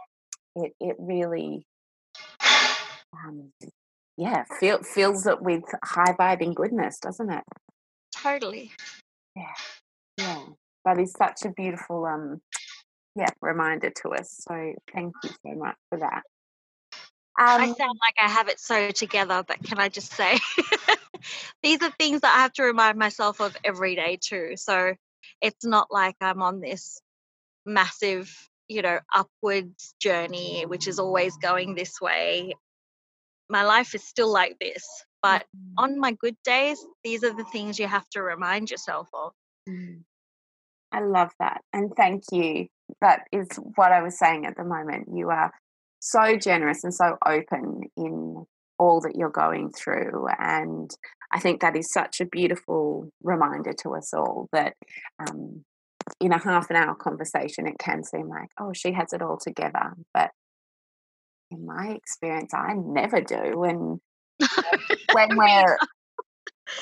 it 0.55 0.73
it 0.79 0.95
really 0.99 1.65
um 3.27 3.51
yeah 4.17 4.43
feel, 4.59 4.81
fills 4.83 5.27
it 5.27 5.41
with 5.41 5.63
high 5.83 6.13
vibing 6.19 6.53
goodness 6.55 6.99
doesn't 6.99 7.31
it 7.31 7.43
totally 8.15 8.71
yeah 9.35 9.53
yeah 10.17 10.43
that 10.85 10.99
is 10.99 11.11
such 11.11 11.43
a 11.45 11.51
beautiful 11.51 12.05
um 12.05 12.41
yeah 13.15 13.29
reminder 13.41 13.89
to 13.89 14.09
us 14.09 14.35
so 14.47 14.73
thank 14.93 15.13
you 15.23 15.29
so 15.29 15.55
much 15.55 15.75
for 15.89 15.99
that 15.99 16.23
um, 17.37 17.61
I 17.61 17.65
sound 17.65 17.99
like 17.99 18.15
I 18.17 18.29
have 18.29 18.47
it 18.47 18.61
so 18.61 18.91
together, 18.91 19.43
but 19.45 19.61
can 19.61 19.77
I 19.77 19.89
just 19.89 20.13
say 20.13 20.39
these 21.63 21.81
are 21.81 21.91
things 21.91 22.21
that 22.21 22.33
I 22.33 22.43
have 22.43 22.53
to 22.53 22.63
remind 22.63 22.97
myself 22.97 23.41
of 23.41 23.57
every 23.61 23.95
day 23.95 24.17
too. 24.21 24.53
So 24.55 24.93
it's 25.41 25.65
not 25.65 25.87
like 25.91 26.15
I'm 26.21 26.41
on 26.41 26.61
this 26.61 27.01
massive, 27.65 28.33
you 28.69 28.81
know, 28.81 28.99
upwards 29.13 29.95
journey, 29.99 30.65
which 30.65 30.87
is 30.87 30.97
always 30.97 31.35
going 31.37 31.75
this 31.75 31.99
way. 31.99 32.53
My 33.49 33.63
life 33.63 33.93
is 33.95 34.03
still 34.03 34.31
like 34.31 34.57
this, 34.59 34.83
but 35.21 35.45
mm. 35.55 35.73
on 35.77 35.99
my 35.99 36.13
good 36.13 36.35
days, 36.43 36.83
these 37.03 37.23
are 37.23 37.33
the 37.33 37.45
things 37.45 37.79
you 37.79 37.87
have 37.87 38.09
to 38.11 38.21
remind 38.21 38.71
yourself 38.71 39.07
of. 39.13 39.33
Mm. 39.69 40.01
I 40.91 41.01
love 41.01 41.31
that. 41.39 41.61
And 41.73 41.91
thank 41.95 42.23
you. 42.31 42.67
That 43.01 43.21
is 43.31 43.47
what 43.75 43.91
I 43.91 44.01
was 44.01 44.17
saying 44.17 44.45
at 44.45 44.55
the 44.55 44.63
moment. 44.63 45.09
You 45.13 45.29
are 45.29 45.51
so 45.99 46.37
generous 46.37 46.83
and 46.83 46.93
so 46.93 47.17
open 47.25 47.81
in 47.97 48.45
all 48.77 49.01
that 49.01 49.15
you're 49.15 49.29
going 49.29 49.71
through. 49.71 50.27
And 50.37 50.89
I 51.31 51.39
think 51.39 51.61
that 51.61 51.75
is 51.75 51.91
such 51.91 52.21
a 52.21 52.25
beautiful 52.25 53.09
reminder 53.23 53.73
to 53.81 53.95
us 53.95 54.13
all 54.13 54.47
that 54.53 54.75
um, 55.19 55.63
in 56.19 56.31
a 56.31 56.37
half 56.37 56.69
an 56.69 56.75
hour 56.75 56.95
conversation, 56.95 57.67
it 57.67 57.79
can 57.79 58.03
seem 58.03 58.29
like, 58.29 58.49
oh, 58.59 58.73
she 58.73 58.91
has 58.91 59.11
it 59.13 59.21
all 59.21 59.37
together. 59.37 59.93
But 60.13 60.31
in 61.51 61.65
my 61.65 61.89
experience, 61.89 62.53
I 62.53 62.73
never 62.73 63.21
do. 63.21 63.57
when 63.57 63.99
when 65.13 65.37
we're 65.37 65.77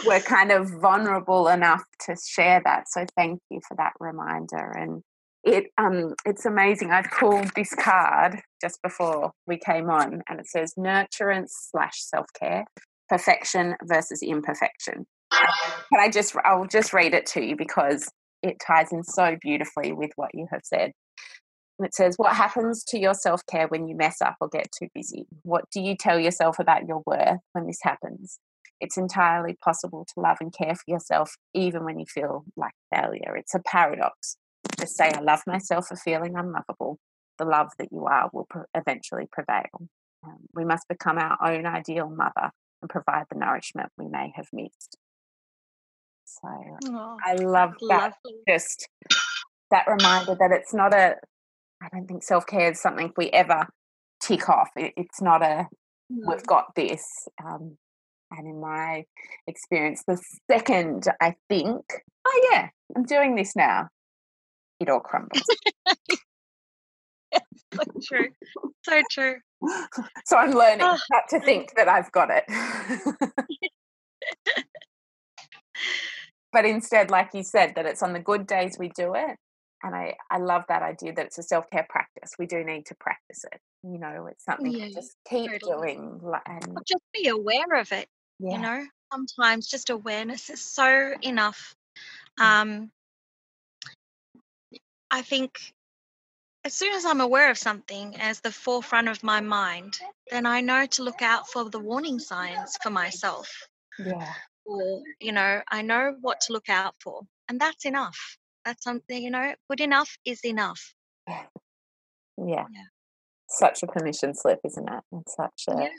we're 0.06 0.22
kind 0.22 0.52
of 0.52 0.70
vulnerable 0.82 1.48
enough 1.48 1.84
to 2.08 2.16
share 2.28 2.62
that. 2.66 2.86
So 2.90 3.06
thank 3.16 3.40
you 3.50 3.60
for 3.68 3.76
that 3.78 3.94
reminder. 4.00 4.72
And 4.72 5.02
it 5.44 5.66
um 5.78 6.14
it's 6.26 6.46
amazing. 6.46 6.92
I've 6.92 7.12
pulled 7.12 7.52
this 7.56 7.74
card 7.76 8.40
just 8.62 8.82
before 8.82 9.32
we 9.46 9.58
came 9.58 9.90
on, 9.90 10.22
and 10.28 10.40
it 10.40 10.48
says 10.48 10.74
nurturance 10.78 11.50
slash 11.50 11.96
self 11.96 12.28
care, 12.40 12.66
perfection 13.10 13.76
versus 13.84 14.22
imperfection. 14.24 15.06
Can 15.32 16.00
I 16.00 16.10
just 16.10 16.36
I'll 16.46 16.66
just 16.66 16.94
read 16.94 17.14
it 17.14 17.26
to 17.28 17.42
you 17.44 17.56
because 17.56 18.10
it 18.42 18.58
ties 18.66 18.92
in 18.92 19.04
so 19.04 19.36
beautifully 19.42 19.92
with 19.94 20.12
what 20.16 20.32
you 20.34 20.48
have 20.52 20.62
said. 20.64 20.92
It 21.80 21.94
says, 21.94 22.16
What 22.18 22.36
happens 22.36 22.84
to 22.86 23.00
your 23.00 23.14
self 23.14 23.46
care 23.46 23.68
when 23.68 23.88
you 23.88 23.96
mess 23.96 24.22
up 24.22 24.38
or 24.42 24.48
get 24.50 24.72
too 24.72 24.88
busy? 24.94 25.26
What 25.44 25.66
do 25.72 25.82
you 25.82 25.96
tell 25.96 26.20
yourself 26.20 26.60
about 26.60 26.88
your 26.88 27.02
worth 27.06 27.40
when 27.54 27.68
this 27.68 27.80
happens? 27.82 28.40
It's 28.80 28.98
entirely 28.98 29.58
possible 29.64 30.06
to 30.14 30.20
love 30.20 30.38
and 30.42 30.54
care 30.54 30.76
for 30.76 30.84
yourself 30.88 31.36
even 31.54 31.86
when 31.86 32.00
you 32.00 32.06
feel 32.06 32.44
like 32.58 32.74
failure. 32.94 33.36
It's 33.38 33.56
a 33.56 33.60
paradox 33.60 34.38
just 34.80 34.96
say, 34.98 35.12
I 35.14 35.22
love 35.22 35.42
myself 35.48 35.88
for 35.88 35.96
feeling 35.96 36.36
unlovable. 36.36 37.00
The 37.38 37.46
love 37.46 37.72
that 37.80 37.90
you 37.92 38.06
are 38.06 38.30
will 38.32 38.48
eventually 38.74 39.28
prevail. 39.32 39.88
Um, 40.26 40.40
we 40.54 40.66
must 40.66 40.88
become 40.88 41.18
our 41.18 41.38
own 41.44 41.66
ideal 41.66 42.10
mother 42.10 42.52
and 42.82 42.90
provide 42.90 43.26
the 43.30 43.38
nourishment 43.38 43.90
we 43.98 44.08
may 44.08 44.32
have 44.36 44.48
missed. 44.54 44.98
So 46.26 46.48
oh, 46.86 47.18
I 47.26 47.36
love 47.36 47.74
that. 47.90 48.14
Lovely. 48.26 48.40
Just 48.48 48.88
that 49.72 49.88
reminder 49.88 50.36
that 50.40 50.52
it's 50.52 50.74
not 50.74 50.94
a, 50.94 51.16
I 51.84 51.90
don't 51.92 52.08
think 52.08 52.24
self 52.24 52.46
care 52.48 52.72
is 52.72 52.82
something 52.82 53.12
we 53.18 53.30
ever 53.30 53.68
tick 54.22 54.48
off. 54.50 54.70
It, 54.76 54.94
it's 54.96 55.22
not 55.22 55.42
a, 55.42 55.68
no. 56.10 56.32
we've 56.32 56.46
got 56.46 56.76
this. 56.76 57.28
Um, 57.44 57.78
and 58.32 58.48
in 58.48 58.62
my 58.62 59.06
experience, 59.48 60.04
the 60.08 60.20
second 60.50 61.06
I 61.22 61.36
think, 61.50 61.84
oh 62.26 62.50
yeah, 62.52 62.70
I'm 62.96 63.04
doing 63.04 63.36
this 63.36 63.56
now, 63.56 63.90
it 64.80 64.90
all 64.90 65.02
crumbles. 65.02 65.44
so 67.74 67.84
true. 68.04 68.30
So 68.84 69.02
true. 69.12 69.36
So 70.26 70.38
I'm 70.38 70.52
learning 70.52 70.82
oh. 70.82 70.98
not 71.12 71.24
to 71.30 71.40
think 71.40 71.74
that 71.76 71.88
I've 71.88 72.12
got 72.12 72.30
it. 72.30 72.44
but 76.52 76.66
instead, 76.66 77.10
like 77.10 77.30
you 77.34 77.44
said, 77.44 77.74
that 77.76 77.86
it's 77.86 78.04
on 78.04 78.12
the 78.14 78.20
good 78.20 78.46
days 78.46 78.78
we 78.78 78.90
do 78.90 79.14
it. 79.16 79.38
And 79.84 79.94
I, 79.94 80.16
I 80.32 80.38
love 80.38 80.64
that 80.70 80.82
idea 80.82 81.14
that 81.14 81.26
it's 81.26 81.38
a 81.38 81.44
self 81.44 81.70
care 81.70 81.86
practice. 81.90 82.34
We 82.40 82.46
do 82.46 82.64
need 82.64 82.86
to 82.88 82.96
practice 82.96 83.46
it. 83.52 83.60
You 83.84 84.00
know, 84.00 84.28
it's 84.28 84.46
something 84.46 84.72
yeah, 84.72 84.88
to 84.88 84.94
just 84.94 85.16
keep 85.28 85.52
totally. 85.52 85.96
doing. 85.96 86.22
And 86.46 86.78
just 86.88 87.04
be 87.14 87.28
aware 87.28 87.74
of 87.76 87.92
it. 87.92 88.08
Yeah. 88.40 88.56
You 88.56 88.62
know, 88.62 88.86
sometimes 89.12 89.68
just 89.68 89.90
awareness 89.90 90.50
is 90.50 90.62
so 90.64 91.14
enough. 91.22 91.76
Mm. 92.40 92.44
Um, 92.44 92.92
I 95.12 95.22
think 95.22 95.60
as 96.66 96.74
soon 96.74 96.94
as 96.94 97.06
I'm 97.06 97.22
aware 97.22 97.52
of 97.52 97.58
something 97.58 98.16
as 98.16 98.40
the 98.40 98.52
forefront 98.52 99.10
of 99.10 99.22
my 99.22 99.42
mind, 99.42 100.00
then 100.32 100.46
I 100.46 100.62
know 100.62 100.86
to 100.86 101.04
look 101.04 101.22
out 101.22 101.50
for 101.50 101.70
the 101.70 101.80
warning 101.80 102.20
signs 102.20 102.78
for 102.82 102.90
myself. 102.90 103.68
Yeah. 104.00 104.34
Or, 104.66 105.02
you 105.20 105.34
know, 105.34 105.62
I 105.70 105.82
know 105.82 106.16
what 106.22 106.40
to 106.42 106.54
look 106.54 106.70
out 106.70 106.96
for. 107.02 107.22
And 107.50 107.60
that's 107.60 107.86
enough. 107.86 108.38
That's 108.66 108.84
something, 108.84 109.22
you 109.22 109.32
know, 109.32 109.54
good 109.70 109.82
enough 109.82 110.18
is 110.26 110.44
enough. 110.46 110.94
Yeah. 111.28 111.44
yeah. 112.38 112.66
Such 113.50 113.84
a 113.84 113.88
permission 113.88 114.34
slip, 114.34 114.60
isn't 114.66 114.90
it? 114.90 115.04
And 115.12 115.24
such 115.28 115.66
a 115.70 115.84
yeah. 115.84 115.90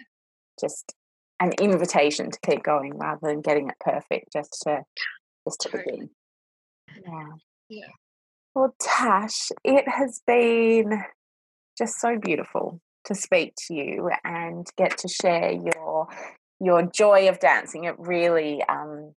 just 0.60 0.94
an 1.40 1.52
invitation 1.60 2.30
to 2.30 2.38
keep 2.44 2.62
going 2.62 2.96
rather 2.96 3.20
than 3.22 3.40
getting 3.40 3.68
it 3.68 3.76
perfect 3.80 4.32
just 4.32 4.62
to 4.64 4.82
just 5.46 5.60
to 5.60 5.70
begin. 5.70 6.10
Yeah. 7.06 7.28
Yeah. 7.68 7.92
Well, 8.54 8.74
Tash, 8.80 9.50
it 9.64 9.88
has 9.88 10.22
been 10.26 11.02
just 11.76 12.00
so 12.00 12.18
beautiful 12.18 12.80
to 13.06 13.14
speak 13.14 13.54
to 13.66 13.74
you 13.74 14.10
and 14.24 14.66
get 14.76 14.98
to 14.98 15.08
share 15.08 15.52
your 15.52 16.08
your 16.60 16.82
joy 16.82 17.28
of 17.28 17.40
dancing. 17.40 17.84
It 17.84 17.96
really 17.98 18.62
um, 18.68 19.14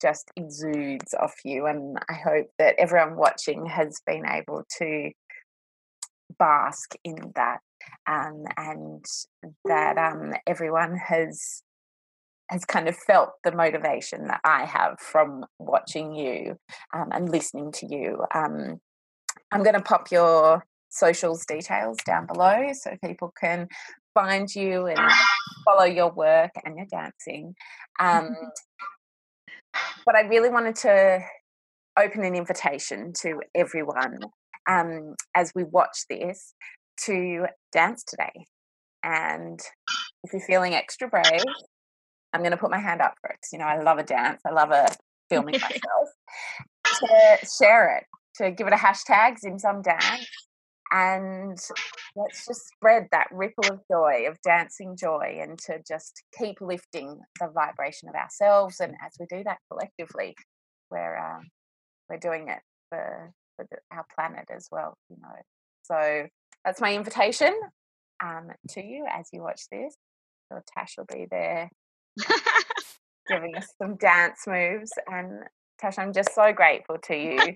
just 0.00 0.30
exudes 0.36 1.14
off 1.14 1.34
you, 1.44 1.66
and 1.66 1.98
I 2.08 2.14
hope 2.14 2.48
that 2.58 2.76
everyone 2.78 3.16
watching 3.16 3.66
has 3.66 4.00
been 4.06 4.24
able 4.26 4.64
to 4.78 5.10
bask 6.38 6.94
in 7.04 7.32
that, 7.34 7.60
um, 8.06 8.44
and 8.56 9.04
that 9.64 9.98
um, 9.98 10.34
everyone 10.46 10.96
has 10.96 11.62
has 12.50 12.64
kind 12.64 12.88
of 12.88 12.96
felt 12.96 13.30
the 13.44 13.52
motivation 13.52 14.26
that 14.26 14.40
I 14.42 14.64
have 14.64 14.98
from 14.98 15.44
watching 15.60 16.12
you 16.14 16.56
um, 16.92 17.10
and 17.12 17.30
listening 17.30 17.70
to 17.72 17.86
you. 17.86 18.24
Um, 18.34 18.80
I'm 19.52 19.62
going 19.62 19.76
to 19.76 19.80
pop 19.80 20.10
your 20.10 20.64
socials 20.88 21.46
details 21.46 21.98
down 22.04 22.26
below 22.26 22.72
so 22.72 22.96
people 23.04 23.32
can 23.40 23.68
find 24.14 24.52
you 24.54 24.86
and 24.86 24.98
follow 25.64 25.84
your 25.84 26.10
work 26.10 26.50
and 26.64 26.76
your 26.76 26.86
dancing. 26.86 27.54
Um, 28.00 28.36
but 30.06 30.14
I 30.14 30.22
really 30.22 30.50
wanted 30.50 30.76
to 30.76 31.20
open 31.98 32.24
an 32.24 32.34
invitation 32.34 33.12
to 33.22 33.40
everyone 33.54 34.20
um, 34.68 35.14
as 35.34 35.52
we 35.54 35.64
watch 35.64 36.06
this 36.08 36.54
to 37.04 37.46
dance 37.72 38.04
today 38.04 38.46
And 39.02 39.60
if 40.24 40.32
you're 40.32 40.42
feeling 40.42 40.74
extra 40.74 41.08
brave, 41.08 41.42
I'm 42.32 42.40
going 42.40 42.52
to 42.52 42.56
put 42.56 42.70
my 42.70 42.78
hand 42.78 43.00
up 43.00 43.14
for 43.20 43.30
it. 43.30 43.38
You 43.52 43.58
know, 43.58 43.64
I 43.64 43.80
love 43.82 43.98
a 43.98 44.02
dance. 44.04 44.42
I 44.46 44.52
love 44.52 44.70
a 44.70 44.86
filming 45.28 45.54
myself. 45.60 46.08
to 46.84 47.46
share 47.58 47.96
it, 47.96 48.04
to 48.36 48.50
give 48.50 48.66
it 48.66 48.72
a 48.72 48.76
hashtag, 48.76 49.38
Zim 49.38 49.58
Dance, 49.82 50.26
and 50.92 51.58
let's 52.16 52.46
just 52.46 52.68
spread 52.68 53.08
that 53.12 53.28
ripple 53.30 53.70
of 53.70 53.80
joy, 53.90 54.24
of 54.28 54.40
dancing 54.42 54.96
joy, 54.96 55.38
and 55.40 55.58
to 55.60 55.80
just 55.86 56.22
keep 56.36 56.60
lifting 56.60 57.20
the 57.40 57.48
vibration 57.48 58.08
of 58.08 58.14
ourselves. 58.14 58.80
And 58.80 58.94
as 59.04 59.12
we 59.18 59.26
do 59.26 59.42
that 59.44 59.58
collectively, 59.70 60.34
we're 60.90 61.16
uh, 61.16 61.40
we're 62.08 62.18
doing 62.18 62.48
it 62.48 62.60
for, 62.88 63.32
for 63.56 63.66
our 63.92 64.04
planet 64.14 64.48
as 64.54 64.68
well. 64.70 64.94
You 65.08 65.16
know, 65.22 65.34
so 65.82 66.26
that's 66.64 66.80
my 66.80 66.94
invitation 66.94 67.54
um, 68.22 68.48
to 68.70 68.84
you 68.84 69.06
as 69.10 69.28
you 69.32 69.42
watch 69.42 69.62
this. 69.70 69.94
So 70.52 70.60
Tash 70.76 70.94
will 70.98 71.06
be 71.06 71.26
there 71.30 71.70
giving 73.28 73.54
us 73.56 73.66
some 73.80 73.96
dance 73.96 74.40
moves. 74.46 74.92
And 75.06 75.44
Tash, 75.78 75.98
I'm 75.98 76.12
just 76.12 76.34
so 76.34 76.52
grateful 76.52 76.98
to 77.04 77.16
you. 77.16 77.38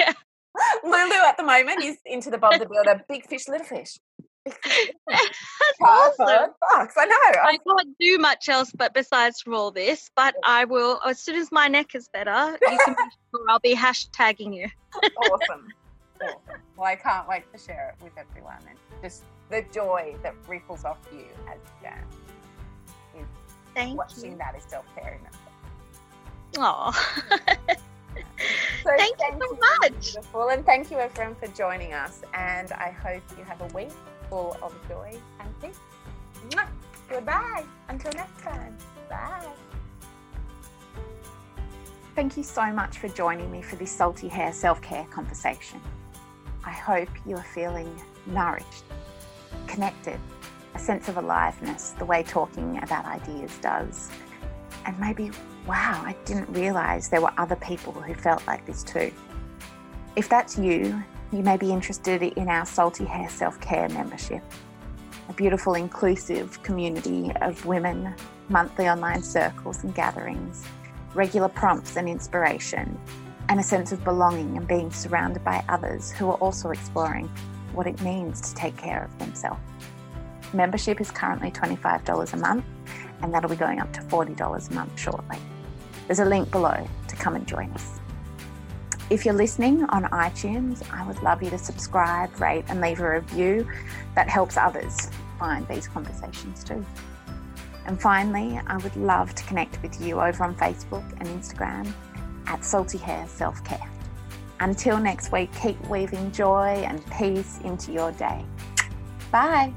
yeah. 0.00 0.12
Lulu 0.84 1.14
at 1.26 1.36
the 1.36 1.42
moment 1.42 1.82
is 1.82 1.98
into 2.06 2.30
the 2.30 2.38
Bob 2.38 2.58
the 2.58 2.66
Builder, 2.66 3.02
big 3.08 3.26
fish, 3.26 3.48
little 3.48 3.66
fish. 3.66 3.98
Big 4.44 4.54
fish, 4.62 4.90
awesome. 5.82 6.50
Fox. 6.72 6.94
I 6.98 7.04
know. 7.06 7.40
I 7.42 7.58
can't 7.66 7.96
do 7.98 8.18
much 8.18 8.48
else 8.48 8.72
but 8.76 8.92
besides 8.92 9.40
from 9.40 9.54
all 9.54 9.70
this, 9.70 10.10
but 10.16 10.34
I 10.44 10.64
will 10.64 11.00
as 11.06 11.20
soon 11.20 11.36
as 11.36 11.50
my 11.52 11.68
neck 11.68 11.94
is 11.94 12.08
better, 12.12 12.58
you 12.60 12.78
can 12.84 12.94
be 12.94 13.02
sure 13.36 13.46
I'll 13.48 13.60
be 13.60 13.74
hashtagging 13.74 14.54
you. 14.54 14.68
awesome. 15.30 15.68
awesome. 16.22 16.60
Well, 16.76 16.86
I 16.86 16.96
can't 16.96 17.28
wait 17.28 17.44
to 17.52 17.58
share 17.58 17.94
it 17.96 18.02
with 18.04 18.12
everyone 18.18 18.58
and 18.68 18.78
just 19.02 19.22
the 19.50 19.64
joy 19.72 20.16
that 20.22 20.34
ripples 20.48 20.84
off 20.84 20.98
you 21.12 21.26
as 21.48 21.58
you 21.58 21.88
dance. 21.88 22.16
Thank 23.74 23.96
watching 23.98 24.32
you. 24.32 24.38
that 24.38 24.54
is 24.56 24.64
self 24.66 24.84
care 24.94 25.18
in 25.18 25.26
itself. 25.26 25.42
Oh. 27.68 27.86
So 28.82 28.90
thank, 28.96 29.16
thank, 29.18 29.40
you 29.40 29.48
so 29.48 29.56
much. 29.80 30.12
Beautiful. 30.12 30.48
And 30.48 30.66
thank 30.66 30.90
you 30.90 30.98
everyone 30.98 31.36
for 31.36 31.46
joining 31.48 31.92
us. 31.92 32.22
And 32.34 32.72
I 32.72 32.90
hope 32.90 33.22
you 33.38 33.44
have 33.44 33.60
a 33.60 33.66
week 33.74 33.92
full 34.28 34.56
of 34.62 34.74
joy 34.88 35.16
and 35.40 35.60
peace. 35.60 35.78
Goodbye. 37.08 37.64
Until 37.88 38.12
next 38.12 38.40
time. 38.42 38.76
Bye. 39.08 39.46
Thank 42.14 42.36
you 42.36 42.42
so 42.42 42.72
much 42.72 42.98
for 42.98 43.08
joining 43.08 43.50
me 43.50 43.62
for 43.62 43.76
this 43.76 43.90
salty 43.90 44.28
hair 44.28 44.52
self 44.52 44.80
care 44.82 45.04
conversation. 45.04 45.80
I 46.64 46.70
hope 46.70 47.08
you 47.26 47.36
are 47.36 47.44
feeling 47.54 47.94
nourished, 48.26 48.84
connected, 49.66 50.18
a 50.74 50.78
sense 50.78 51.08
of 51.08 51.16
aliveness, 51.16 51.90
the 51.98 52.04
way 52.04 52.22
talking 52.22 52.82
about 52.82 53.04
ideas 53.04 53.56
does. 53.58 54.10
And 54.86 54.98
maybe 54.98 55.30
wow, 55.66 56.02
I 56.04 56.16
didn't 56.24 56.48
realize 56.52 57.08
there 57.08 57.20
were 57.20 57.32
other 57.38 57.56
people 57.56 57.92
who 57.92 58.14
felt 58.14 58.46
like 58.46 58.66
this 58.66 58.82
too. 58.82 59.12
If 60.16 60.28
that's 60.28 60.58
you, 60.58 61.02
you 61.32 61.42
may 61.42 61.56
be 61.56 61.72
interested 61.72 62.22
in 62.22 62.48
our 62.48 62.66
Salty 62.66 63.04
Hair 63.04 63.28
Self 63.28 63.60
Care 63.60 63.88
membership, 63.88 64.42
a 65.28 65.32
beautiful, 65.32 65.74
inclusive 65.74 66.62
community 66.62 67.30
of 67.40 67.64
women, 67.64 68.14
monthly 68.48 68.88
online 68.88 69.22
circles 69.22 69.82
and 69.84 69.94
gatherings, 69.94 70.64
regular 71.14 71.48
prompts 71.48 71.96
and 71.96 72.08
inspiration, 72.08 72.98
and 73.48 73.60
a 73.60 73.62
sense 73.62 73.92
of 73.92 74.04
belonging 74.04 74.56
and 74.56 74.66
being 74.66 74.90
surrounded 74.90 75.44
by 75.44 75.64
others 75.68 76.10
who 76.10 76.28
are 76.28 76.36
also 76.36 76.70
exploring 76.70 77.28
what 77.72 77.86
it 77.86 78.00
means 78.02 78.40
to 78.40 78.54
take 78.54 78.76
care 78.76 79.04
of 79.04 79.18
themselves. 79.18 79.60
Membership 80.52 81.00
is 81.00 81.10
currently 81.10 81.50
$25 81.50 82.32
a 82.32 82.36
month, 82.36 82.64
and 83.22 83.32
that'll 83.32 83.48
be 83.48 83.56
going 83.56 83.80
up 83.80 83.90
to 83.94 84.00
$40 84.00 84.70
a 84.70 84.74
month 84.74 85.00
shortly. 85.00 85.38
There's 86.12 86.26
a 86.26 86.28
link 86.28 86.50
below 86.50 86.86
to 87.08 87.16
come 87.16 87.36
and 87.36 87.48
join 87.48 87.70
us. 87.70 87.98
If 89.08 89.24
you're 89.24 89.32
listening 89.32 89.84
on 89.84 90.04
iTunes, 90.10 90.82
I 90.92 91.06
would 91.06 91.22
love 91.22 91.42
you 91.42 91.48
to 91.48 91.56
subscribe, 91.56 92.38
rate, 92.38 92.66
and 92.68 92.82
leave 92.82 93.00
a 93.00 93.12
review. 93.12 93.66
That 94.14 94.28
helps 94.28 94.58
others 94.58 95.08
find 95.38 95.66
these 95.68 95.88
conversations 95.88 96.64
too. 96.64 96.84
And 97.86 97.98
finally, 97.98 98.60
I 98.66 98.76
would 98.76 98.94
love 98.94 99.34
to 99.36 99.42
connect 99.44 99.80
with 99.80 99.98
you 100.02 100.20
over 100.20 100.44
on 100.44 100.54
Facebook 100.54 101.10
and 101.18 101.26
Instagram 101.28 101.90
at 102.46 102.62
Salty 102.62 102.98
Hair 102.98 103.26
Self 103.26 103.64
Care. 103.64 103.90
Until 104.60 104.98
next 104.98 105.32
week, 105.32 105.48
keep 105.54 105.80
weaving 105.88 106.30
joy 106.32 106.84
and 106.86 107.02
peace 107.12 107.58
into 107.64 107.90
your 107.90 108.12
day. 108.12 108.44
Bye. 109.30 109.72